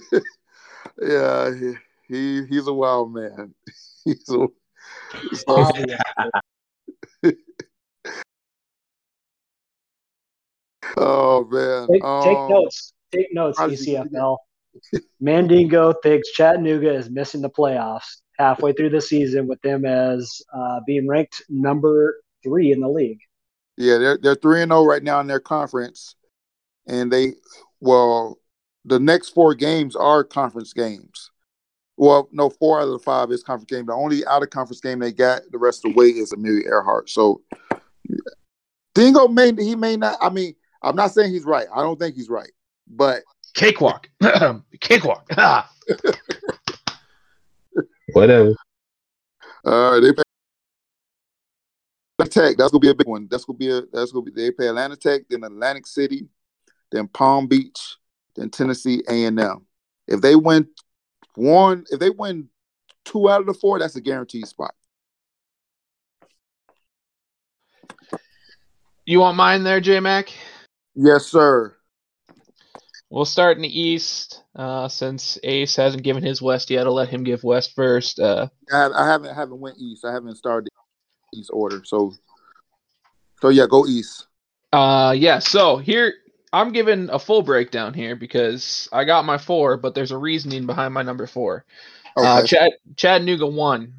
[1.02, 1.74] yeah, he,
[2.08, 3.54] he he's a wild man.
[4.04, 4.48] He's a.
[5.36, 5.72] So,
[10.98, 11.88] Oh man!
[11.92, 12.94] Take, um, take notes.
[13.12, 14.38] Take notes, ECFL.
[15.20, 20.80] Mandingo thinks Chattanooga is missing the playoffs halfway through the season, with them as uh,
[20.88, 23.20] being ranked number three in the league.
[23.78, 26.16] Yeah, they're they're three and zero oh right now in their conference,
[26.88, 27.34] and they
[27.80, 28.38] well,
[28.86, 31.32] the next four games are conference games.
[31.98, 33.86] Well, no, four out of the five is conference game.
[33.86, 36.66] The only out of conference game they got the rest of the way is Amelia
[36.66, 37.10] Earhart.
[37.10, 37.42] So
[38.96, 40.18] Dingo may he may not.
[40.22, 41.68] I mean, I'm not saying he's right.
[41.74, 42.52] I don't think he's right,
[42.88, 43.24] but
[43.54, 44.10] cakewalk,
[44.80, 45.30] cakewalk.
[48.14, 48.56] Whatever.
[49.64, 50.24] Uh, they play
[52.26, 52.58] Tech.
[52.58, 53.28] That's gonna be a big one.
[53.30, 53.82] That's gonna be a.
[53.94, 54.32] That's gonna be.
[54.32, 56.28] They play Atlanta Tech, then Atlantic City,
[56.92, 57.98] then Palm Beach,
[58.36, 59.66] then Tennessee A and M.
[60.08, 60.68] If they win
[61.36, 62.50] one, if they win
[63.06, 64.74] two out of the four, that's a guaranteed spot.
[69.06, 70.32] You want mine there, J Mac?
[70.96, 71.76] Yes, sir.
[73.10, 74.42] We'll start in the East.
[74.56, 78.20] Uh, since Ace hasn't given his West yet, I'll let him give West first.
[78.20, 80.06] Uh, I, I haven't haven't went East.
[80.06, 80.70] I haven't started
[81.34, 81.82] East order.
[81.86, 82.14] So,
[83.42, 84.28] so yeah, go East.
[84.74, 85.40] Uh, yeah.
[85.40, 86.14] So here
[86.54, 90.66] I'm giving a full breakdown here because I got my four, but there's a reasoning
[90.66, 91.66] behind my number four.
[92.18, 92.28] Uh, okay.
[92.28, 93.94] Uh, Chad, Chattanooga won.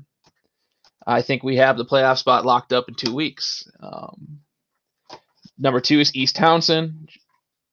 [1.07, 3.69] I think we have the playoff spot locked up in two weeks.
[3.81, 4.42] Um,
[5.59, 7.09] Number two is East Townsend.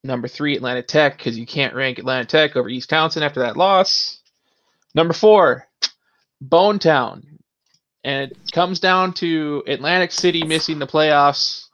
[0.03, 3.57] Number three, Atlanta Tech, because you can't rank Atlanta Tech over East Townsend after that
[3.57, 4.19] loss.
[4.95, 5.67] Number four,
[6.41, 7.39] Bone Town.
[8.03, 11.65] And it comes down to Atlantic City missing the playoffs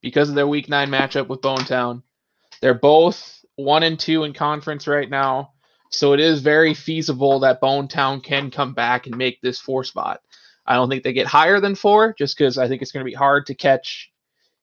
[0.00, 2.02] because of their week nine matchup with Bone Town.
[2.60, 5.52] They're both one and two in conference right now.
[5.90, 9.84] So it is very feasible that Bone Town can come back and make this four
[9.84, 10.20] spot.
[10.66, 13.10] I don't think they get higher than four just because I think it's going to
[13.10, 14.10] be hard to catch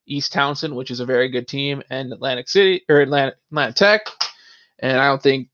[0.06, 3.36] East Townsend, which is a very good team, and Atlantic City or Atlanta
[3.74, 4.08] Tech.
[4.80, 5.50] And I don't think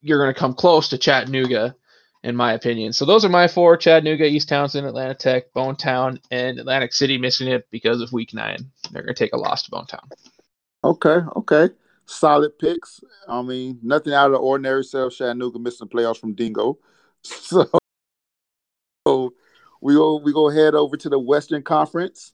[0.00, 1.74] you're going to come close to Chattanooga,
[2.22, 2.92] in my opinion.
[2.92, 7.18] So those are my four: Chattanooga, East Townsend, Atlanta Tech, Bone Town, and Atlantic City
[7.18, 8.70] missing it because of Week Nine.
[8.90, 10.08] They're going to take a loss to Bone Town.
[10.82, 11.70] Okay, okay,
[12.06, 13.00] solid picks.
[13.28, 14.84] I mean, nothing out of the ordinary.
[14.84, 16.78] Self Chattanooga missing playoffs from Dingo.
[17.22, 17.70] So,
[19.06, 19.34] so
[19.80, 22.32] we go we go head over to the Western Conference.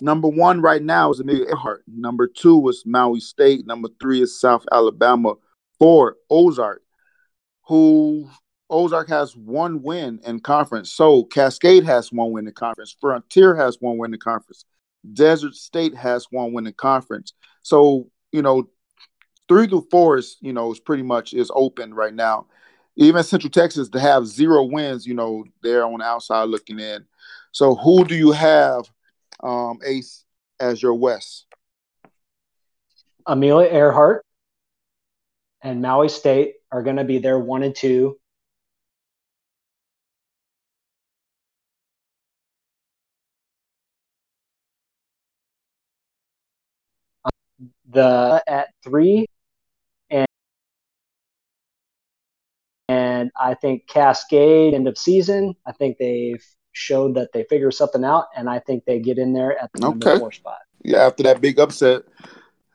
[0.00, 1.84] Number one right now is Amelia Earhart.
[1.86, 3.66] Number two is Maui State.
[3.66, 5.34] Number three is South Alabama.
[5.78, 6.82] Four, Ozark,
[7.66, 8.28] who
[8.70, 10.90] Ozark has one win in conference.
[10.90, 12.96] So Cascade has one win in conference.
[13.00, 14.64] Frontier has one win in conference.
[15.12, 17.34] Desert State has one win in conference.
[17.62, 18.68] So, you know,
[19.48, 22.46] three through four is, you know, is pretty much is open right now.
[22.96, 27.04] Even Central Texas to have zero wins, you know, they're on the outside looking in.
[27.52, 28.90] So who do you have,
[29.42, 30.24] um, Ace,
[30.60, 31.46] as your West?
[33.26, 34.24] Amelia Earhart
[35.62, 38.18] and Maui State are going to be there one and two.
[47.90, 49.26] The at three,
[50.10, 50.26] and
[52.88, 55.54] and I think Cascade end of season.
[55.64, 56.44] I think they've
[56.74, 59.80] showed that they figure something out, and I think they get in there at the
[59.80, 60.18] number Okay.
[60.18, 60.58] four spot.
[60.82, 62.02] Yeah, after that big upset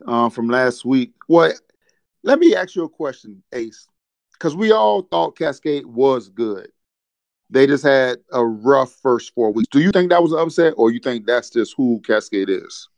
[0.06, 1.12] uh, from last week.
[1.28, 1.52] Well,
[2.24, 3.86] let me ask you a question, Ace,
[4.32, 6.70] because we all thought Cascade was good.
[7.50, 9.68] They just had a rough first four weeks.
[9.70, 12.88] Do you think that was an upset, or you think that's just who Cascade is?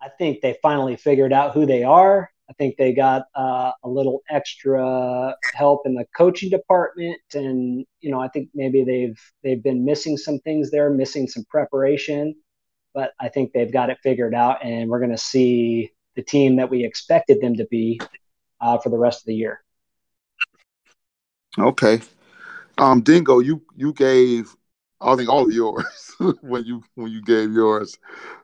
[0.00, 2.30] I think they finally figured out who they are.
[2.48, 8.10] I think they got uh, a little extra help in the coaching department, and you
[8.10, 12.34] know, I think maybe they've they've been missing some things there, missing some preparation,
[12.92, 16.56] but I think they've got it figured out, and we're going to see the team
[16.56, 18.00] that we expected them to be
[18.60, 19.62] uh, for the rest of the year.
[21.58, 22.00] Okay.
[22.76, 24.54] Um, Dingo, you you gave
[25.00, 27.98] I think all of yours when you when you gave yours.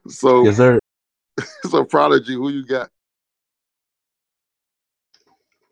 [0.08, 0.78] So Yes, sir.
[1.68, 2.90] so prodigy, who you got?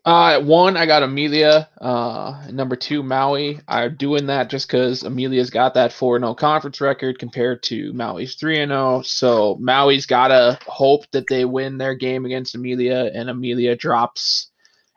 [0.05, 1.69] Uh, at one, I got Amelia.
[1.79, 3.59] Uh, number two, Maui.
[3.67, 8.35] I'm doing that just because Amelia's got that 4 0 conference record compared to Maui's
[8.35, 9.01] 3 0.
[9.03, 14.47] So Maui's got to hope that they win their game against Amelia, and Amelia drops,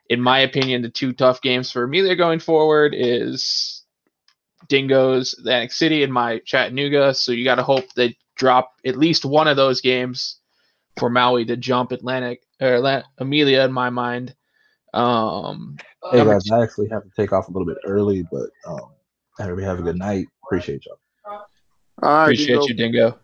[0.09, 3.83] in my opinion, the two tough games for Amelia going forward is
[4.69, 7.13] Dingoes, Atlantic City, and my Chattanooga.
[7.13, 10.37] So you got to hope they drop at least one of those games
[10.97, 14.37] for Maui to jump Atlantic or Amelia in my mind.
[14.93, 15.77] Um,
[16.11, 18.93] Hey guys, I actually have to take off a little bit early, but um,
[19.39, 20.27] everybody have a good night.
[20.45, 20.99] Appreciate y'all.
[22.03, 22.67] All right, Appreciate Dingo.
[22.67, 23.19] you, Dingo.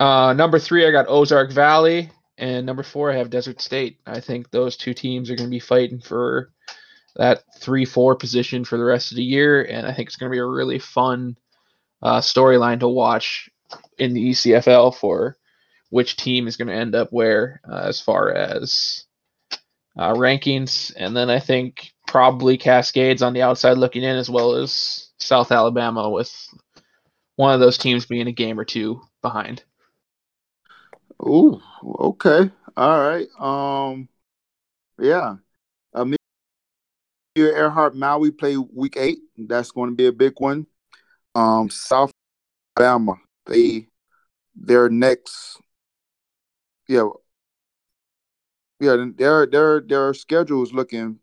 [0.00, 3.98] Uh, number three, I got Ozark Valley, and number four, I have Desert State.
[4.06, 6.50] I think those two teams are going to be fighting for
[7.16, 10.34] that three-four position for the rest of the year, and I think it's going to
[10.34, 11.36] be a really fun
[12.02, 13.48] uh, storyline to watch
[13.98, 15.36] in the ECFL for
[15.90, 19.04] which team is going to end up where uh, as far as
[19.98, 24.54] uh, rankings, and then I think probably Cascades on the outside looking in, as well
[24.54, 26.32] as South Alabama with
[27.36, 29.62] one of those teams being a game or two behind.
[31.22, 32.50] Ooh, okay.
[32.76, 33.26] All right.
[33.38, 34.08] Um,
[35.00, 35.34] yeah.
[35.92, 36.18] Amelia
[37.36, 39.18] Earhart Maui play week eight.
[39.36, 40.66] That's going to be a big one.
[41.34, 42.12] Um, South
[42.76, 43.14] Alabama,
[43.46, 43.88] they
[44.54, 45.60] their next,
[46.88, 47.08] yeah,
[48.80, 51.18] yeah, their their their schedule is looking.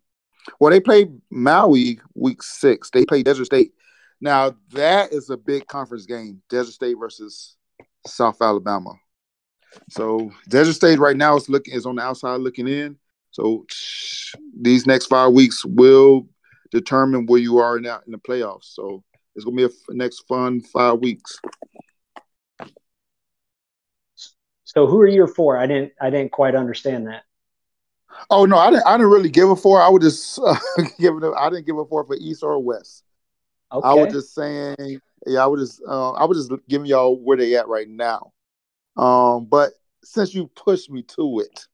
[0.60, 2.90] Well, they play Maui week six.
[2.90, 3.74] They play Desert State.
[4.22, 6.42] Now that is a big conference game.
[6.50, 7.56] Desert State versus
[8.06, 8.94] South Alabama.
[9.90, 12.98] So Desert State right now is looking is on the outside looking in.
[13.32, 13.66] So
[14.62, 16.28] these next five weeks will
[16.72, 18.74] determine where you are that, in the playoffs.
[18.74, 19.04] So
[19.36, 21.40] it's gonna be a f- next fun five weeks.
[24.64, 25.58] So who are your four?
[25.58, 27.24] I didn't I didn't quite understand that.
[28.30, 28.86] Oh no, I didn't.
[28.86, 29.82] I didn't really give a four.
[29.82, 30.56] I would just uh,
[31.00, 31.24] give it.
[31.24, 33.04] A, I didn't give a four for East or West.
[33.72, 33.88] Okay.
[33.88, 35.00] I was just saying.
[35.26, 35.82] Yeah, I was just.
[35.88, 38.34] Uh, I was just giving y'all where they at right now.
[38.98, 39.72] Um, but
[40.04, 41.66] since you pushed me to it,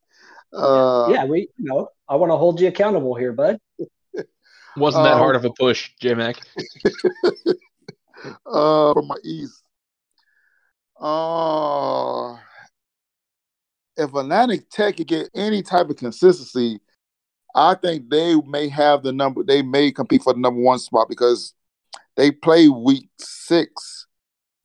[0.54, 3.60] uh, yeah, we you know I want to hold you accountable here, bud.
[4.78, 6.38] Wasn't that Um, hard of a push, J Mac?
[8.46, 9.62] uh, from my East.
[11.00, 12.38] Uh,
[14.02, 16.80] if Atlantic Tech could get any type of consistency,
[17.56, 19.44] I think they may have the number.
[19.44, 21.54] They may compete for the number one spot because
[22.16, 24.08] they play week six,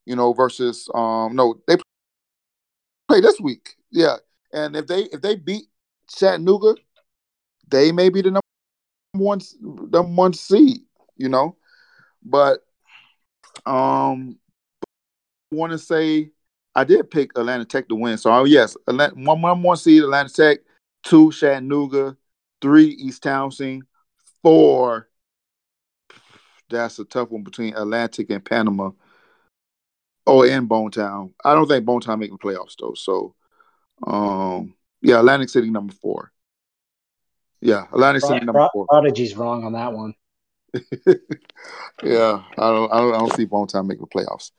[0.05, 1.76] you know, versus um no, they
[3.09, 3.76] play this week.
[3.91, 4.16] Yeah,
[4.53, 5.66] and if they if they beat
[6.09, 6.74] Chattanooga,
[7.68, 8.41] they may be the number
[9.12, 10.82] one number one seed.
[11.16, 11.57] You know,
[12.22, 12.61] but
[13.64, 14.39] um,
[15.51, 16.30] want to say
[16.77, 18.18] I did pick Atlanta Tech to win.
[18.18, 20.59] So yes, Atlanta, one one one seed Atlanta Tech,
[21.03, 22.18] two Chattanooga,
[22.61, 23.85] three East Townsend,
[24.43, 25.09] four.
[26.68, 28.91] That's a tough one between Atlantic and Panama.
[30.27, 31.33] Oh, and Bone Town.
[31.43, 32.95] I don't think Bone Town making the playoffs though.
[32.95, 33.35] So,
[34.07, 36.31] um, yeah, Atlantic City number four.
[37.62, 38.87] Yeah, Atlantic City number four.
[38.87, 40.14] Prodigy's wrong on that one.
[42.03, 44.51] yeah, I don't, I don't, I don't see Bone Town making the playoffs.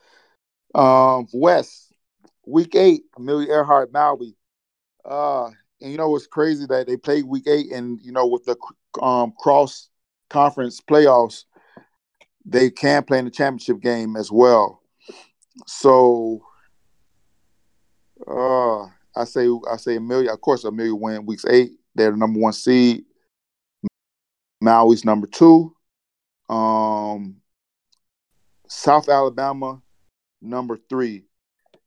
[0.74, 1.86] Um, West,
[2.48, 4.36] week eight, Amelia Earhart, Maui.
[5.06, 5.48] Uh,
[5.82, 8.56] and you know it's crazy that they played week eight, and you know with the
[9.02, 9.89] um cross
[10.30, 11.43] conference playoffs,
[12.45, 14.82] they can play in the championship game as well.
[15.66, 16.43] So,
[18.28, 18.84] uh,
[19.16, 20.32] I say I say Amelia.
[20.32, 21.72] Of course, Amelia win weeks eight.
[21.95, 23.04] They're the number one seed.
[24.64, 25.76] Maui's number two.
[26.50, 27.38] Um,
[28.68, 29.82] South Alabama,
[30.41, 31.26] number three,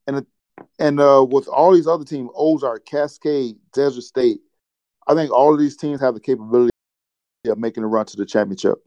[0.06, 0.24] and
[0.78, 4.40] and uh, with all these other teams, Ozark, Cascade, Desert State,
[5.06, 6.70] I think all of these teams have the capability
[7.46, 8.78] of making a run to the championship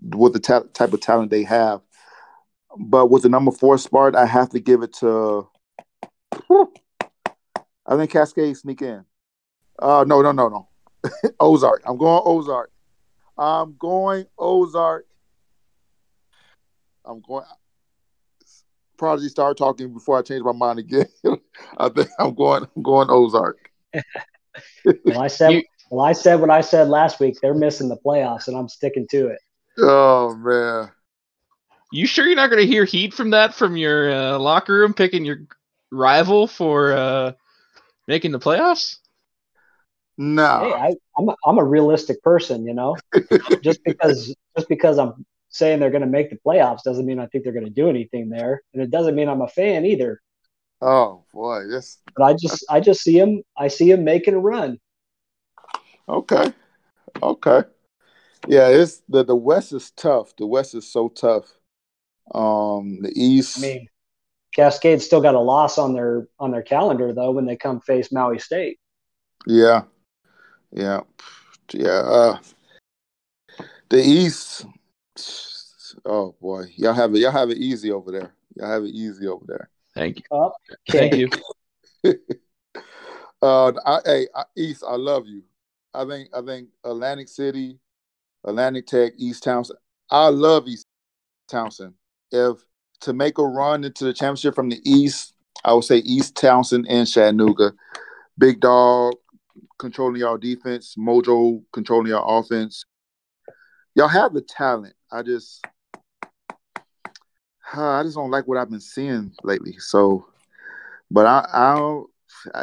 [0.00, 1.80] with the ta- type of talent they have.
[2.78, 5.48] But with the number four spot, I have to give it to.
[7.86, 9.04] I think Cascade sneak in.
[9.78, 10.68] Uh, no, no, no, no.
[11.40, 11.82] Ozark.
[11.84, 12.70] I'm going Ozark.
[13.36, 15.06] I'm going Ozark.
[17.04, 17.44] I'm going.
[19.02, 21.08] Prodigy start talking before I change my mind again.
[21.76, 22.64] I think I'm going.
[22.76, 23.58] I'm going Ozark.
[25.04, 25.60] well, I said.
[25.90, 27.36] Well, I said what I said last week.
[27.42, 29.40] They're missing the playoffs, and I'm sticking to it.
[29.78, 30.92] Oh man.
[31.90, 34.94] You sure you're not going to hear heat from that from your uh, locker room
[34.94, 35.38] picking your
[35.90, 37.32] rival for uh,
[38.06, 38.98] making the playoffs?
[40.16, 40.60] No.
[40.60, 42.96] Hey, I, am a, I'm a realistic person, you know.
[43.62, 47.26] just because just because I'm saying they're going to make the playoffs doesn't mean I
[47.26, 50.20] think they're going to do anything there, and it doesn't mean I'm a fan either.
[50.80, 51.98] Oh boy, this.
[52.16, 54.80] But I just I just see him I see him making a run.
[56.08, 56.52] Okay,
[57.22, 57.62] okay,
[58.48, 58.68] yeah.
[58.68, 60.34] It's the the West is tough.
[60.36, 61.44] The West is so tough.
[62.34, 63.58] Um, the East.
[63.58, 63.88] I mean,
[64.56, 68.10] Cascade still got a loss on their on their calendar though when they come face
[68.10, 68.80] Maui State.
[69.46, 69.82] Yeah,
[70.72, 71.00] yeah,
[71.72, 72.00] yeah.
[72.00, 72.38] Uh,
[73.90, 74.66] the East.
[76.04, 77.18] Oh boy, y'all have it.
[77.18, 78.34] Y'all have it easy over there.
[78.56, 79.70] Y'all have it easy over there.
[79.94, 80.24] Thank you.
[80.30, 80.52] Oh,
[80.90, 81.28] Thank you.
[83.42, 85.42] uh, I, hey, I, East, I love you.
[85.94, 87.78] I think I think Atlantic City,
[88.44, 89.78] Atlantic Tech, East Townsend.
[90.10, 90.86] I love East
[91.48, 91.94] Townsend.
[92.30, 92.58] If
[93.02, 95.34] to make a run into the championship from the East,
[95.64, 97.72] I would say East Townsend and Chattanooga.
[98.38, 99.14] Big Dog
[99.78, 102.84] controlling y'all defense, Mojo controlling y'all offense.
[103.94, 104.94] Y'all have the talent.
[105.12, 105.64] I just
[107.74, 109.76] I just don't like what I've been seeing lately.
[109.78, 110.26] So,
[111.10, 112.10] but I, I don't,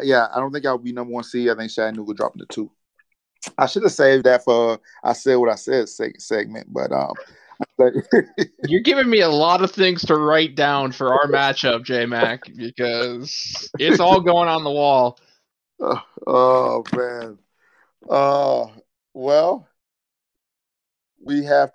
[0.03, 1.49] yeah, I don't think I'll be number one seed.
[1.49, 2.71] I think Chattanooga dropping the two.
[3.57, 7.13] I should have saved that for I said what I said segment, but um,
[8.67, 12.43] you're giving me a lot of things to write down for our matchup, J Mac,
[12.55, 15.19] because it's all going on the wall.
[15.79, 17.37] Oh, oh man.
[18.09, 18.65] Uh,
[19.13, 19.67] well,
[21.23, 21.71] we have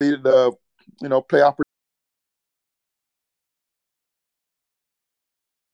[0.00, 0.52] the
[1.00, 1.64] you know play opportunity.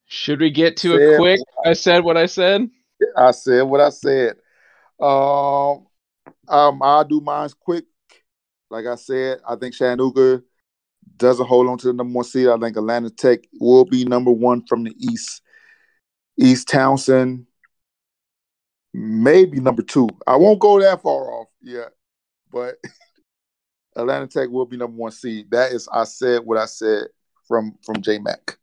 [0.06, 1.40] Should we get to a quick?
[1.64, 2.68] I said what I said.
[3.16, 4.36] I said what I said.
[5.00, 5.86] Um,
[6.48, 7.84] um, I'll do mine quick.
[8.70, 10.42] Like I said, I think Chattanooga
[11.16, 12.48] doesn't hold on to the number one seed.
[12.48, 15.42] I think Atlanta Tech will be number one from the East.
[16.38, 17.46] East Townsend,
[18.92, 20.08] maybe number two.
[20.26, 21.92] I won't go that far off yet,
[22.52, 22.76] but
[23.96, 25.50] Atlanta Tech will be number one seed.
[25.50, 27.08] That is, I said what I said
[27.48, 28.58] from from J Mac.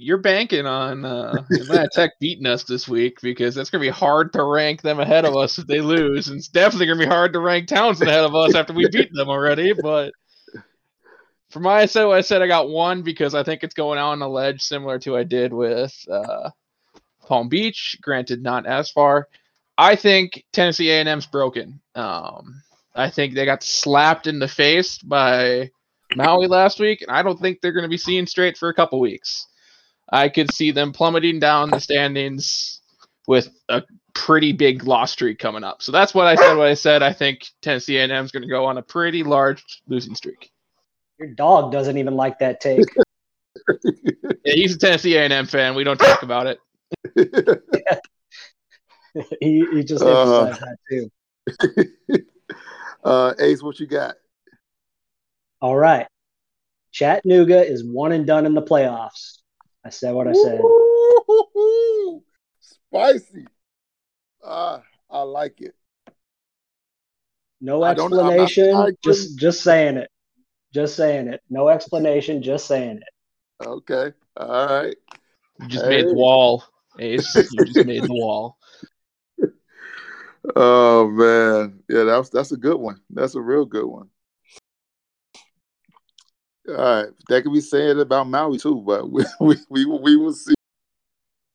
[0.00, 3.92] you're banking on uh, Atlanta Tech beating us this week because it's going to be
[3.92, 6.28] hard to rank them ahead of us if they lose.
[6.28, 8.88] And it's definitely going to be hard to rank Townsend ahead of us after we
[8.92, 9.72] beat them already.
[9.72, 10.12] But
[11.50, 14.22] for my so I said I got one because I think it's going out on
[14.22, 16.50] a ledge similar to I did with uh,
[17.26, 17.98] Palm Beach.
[18.00, 19.26] Granted, not as far.
[19.78, 21.80] I think Tennessee A&M's broken.
[21.94, 22.62] Um,
[22.96, 25.70] I think they got slapped in the face by
[26.16, 28.74] Maui last week, and I don't think they're going to be seeing straight for a
[28.74, 29.46] couple weeks.
[30.10, 32.80] I could see them plummeting down the standings
[33.28, 33.84] with a
[34.14, 35.80] pretty big loss streak coming up.
[35.80, 36.56] So that's what I said.
[36.56, 37.02] What I said.
[37.04, 40.50] I think Tennessee A&M is going to go on a pretty large losing streak.
[41.20, 42.86] Your dog doesn't even like that take.
[43.84, 45.76] yeah, he's a Tennessee A&M fan.
[45.76, 46.58] We don't talk about it.
[49.40, 52.24] he, he just uh, emphasized uh, that too.
[53.04, 54.16] Uh, Ace, what you got?
[55.60, 56.06] All right.
[56.92, 59.38] Chattanooga is one and done in the playoffs.
[59.84, 60.60] I said what I said.
[60.60, 62.22] Ooh,
[62.60, 63.46] spicy.
[64.44, 65.74] Ah, I like it.
[67.60, 68.72] No explanation.
[68.72, 70.10] Not, just just saying it.
[70.72, 71.40] Just saying it.
[71.48, 72.42] No explanation.
[72.42, 73.66] Just saying it.
[73.66, 74.12] Okay.
[74.36, 74.96] All right.
[75.60, 75.90] You just hey.
[75.90, 76.64] made the wall,
[76.98, 77.34] Ace.
[77.52, 78.58] You just made the wall.
[80.56, 83.00] Oh man, yeah, that's that's a good one.
[83.10, 84.08] That's a real good one.
[86.68, 90.32] All right, that could be said about Maui too, but we we we, we will
[90.32, 90.54] see.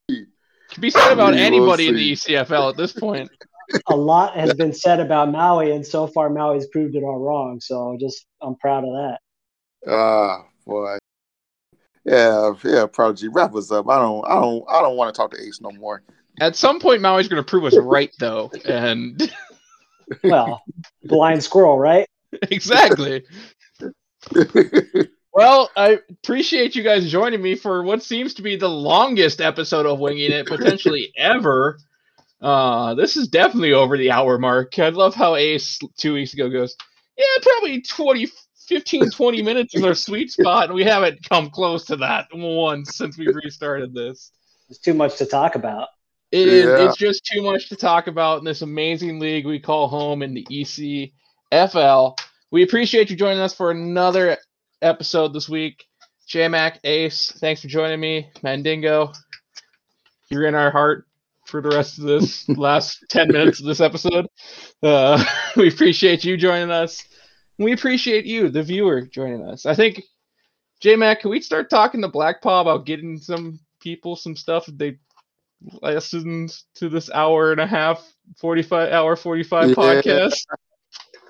[0.09, 2.13] Can be said about We anybody in the.
[2.13, 3.29] ECFL at this point.
[3.87, 7.59] A lot has been said about Maui, and so far Maui's proved it all wrong.
[7.61, 9.19] So just I'm proud of that.
[9.87, 10.97] Ah, boy.
[12.05, 13.87] Yeah, yeah, Prodigy, wrap us up.
[13.87, 16.03] I don't, I don't, I don't want to talk to Ace no more.
[16.39, 19.31] At some point, Maui's going to prove us right, though, and
[20.23, 20.63] Well,
[21.03, 22.07] blind squirrel, right?
[22.49, 23.23] exactly.
[25.33, 29.85] Well, I appreciate you guys joining me for what seems to be the longest episode
[29.85, 31.79] of Winging It potentially ever.
[32.41, 34.77] Uh, this is definitely over the hour mark.
[34.77, 36.75] I love how Ace two weeks ago goes,
[37.17, 38.27] yeah, probably 20,
[38.67, 42.95] 15, 20 minutes is our sweet spot, and we haven't come close to that once
[42.95, 44.31] since we restarted this.
[44.67, 45.87] There's too much to talk about.
[46.33, 46.65] It is.
[46.65, 46.87] Yeah.
[46.87, 50.33] It's just too much to talk about in this amazing league we call home in
[50.33, 52.17] the ECFL.
[52.49, 54.37] We appreciate you joining us for another
[54.81, 55.85] episode this week.
[56.27, 58.31] J Mac Ace, thanks for joining me.
[58.41, 59.11] Mandingo,
[60.29, 61.05] you're in our heart
[61.45, 64.25] for the rest of this last 10 minutes of this episode.
[64.81, 65.23] Uh,
[65.55, 67.03] we appreciate you joining us.
[67.59, 69.67] We appreciate you, the viewer, joining us.
[69.67, 70.01] I think,
[70.79, 74.79] J Mac, can we start talking to Blackpaw about getting some people some stuff if
[74.79, 74.97] they
[75.81, 78.03] listen to this hour and a half,
[78.37, 79.75] 45 hour 45 Yeah.
[80.01, 80.45] podcast?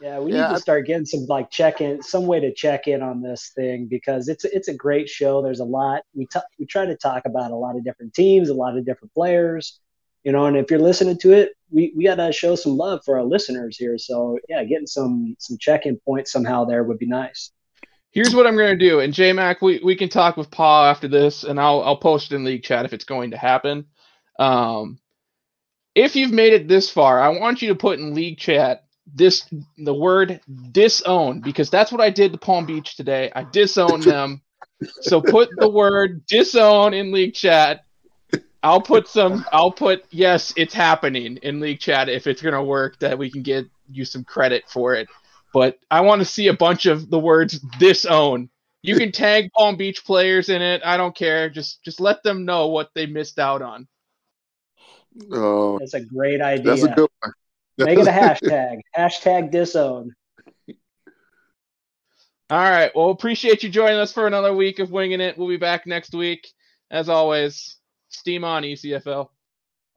[0.02, 2.88] Yeah, we Yeah, need to start getting some like check in, some way to check
[2.88, 5.42] in on this thing because it's it's a great show.
[5.42, 8.50] There's a lot we t- we try to talk about a lot of different teams,
[8.50, 9.80] a lot of different players,
[10.24, 10.46] you know.
[10.46, 13.78] And if you're listening to it, we we gotta show some love for our listeners
[13.78, 13.98] here.
[13.98, 17.52] So yeah, getting some some check in points somehow there would be nice.
[18.12, 19.00] Here's what I'm going to do.
[19.00, 22.32] And J Mac, we, we can talk with Paul after this, and I'll, I'll post
[22.32, 23.86] it in League Chat if it's going to happen.
[24.40, 25.00] Um,
[25.96, 28.84] if you've made it this far, I want you to put in League Chat
[29.14, 29.46] this
[29.78, 30.40] the word
[30.72, 33.32] disown because that's what I did to Palm Beach today.
[33.36, 34.42] I disowned them.
[35.02, 37.86] So put the word disown in League Chat.
[38.62, 39.46] I'll put some.
[39.52, 42.98] I'll put yes, it's happening in League Chat if it's gonna work.
[43.00, 45.08] That we can get you some credit for it.
[45.54, 48.50] But I want to see a bunch of the words disown.
[48.82, 50.82] You can tag Palm Beach players in it.
[50.84, 51.50] I don't care.
[51.50, 53.88] Just just let them know what they missed out on.
[55.32, 56.66] Oh, That's a great idea.
[56.66, 57.34] that's a good one.
[57.78, 58.80] Make it a hashtag.
[58.98, 60.16] hashtag disown.
[62.50, 62.92] All right.
[62.96, 65.38] Well, appreciate you joining us for another week of Winging It.
[65.38, 66.48] We'll be back next week.
[66.92, 67.78] As always,
[68.10, 69.30] steam on ECFL.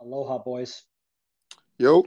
[0.00, 0.82] Aloha, boys.
[1.78, 2.06] Yo.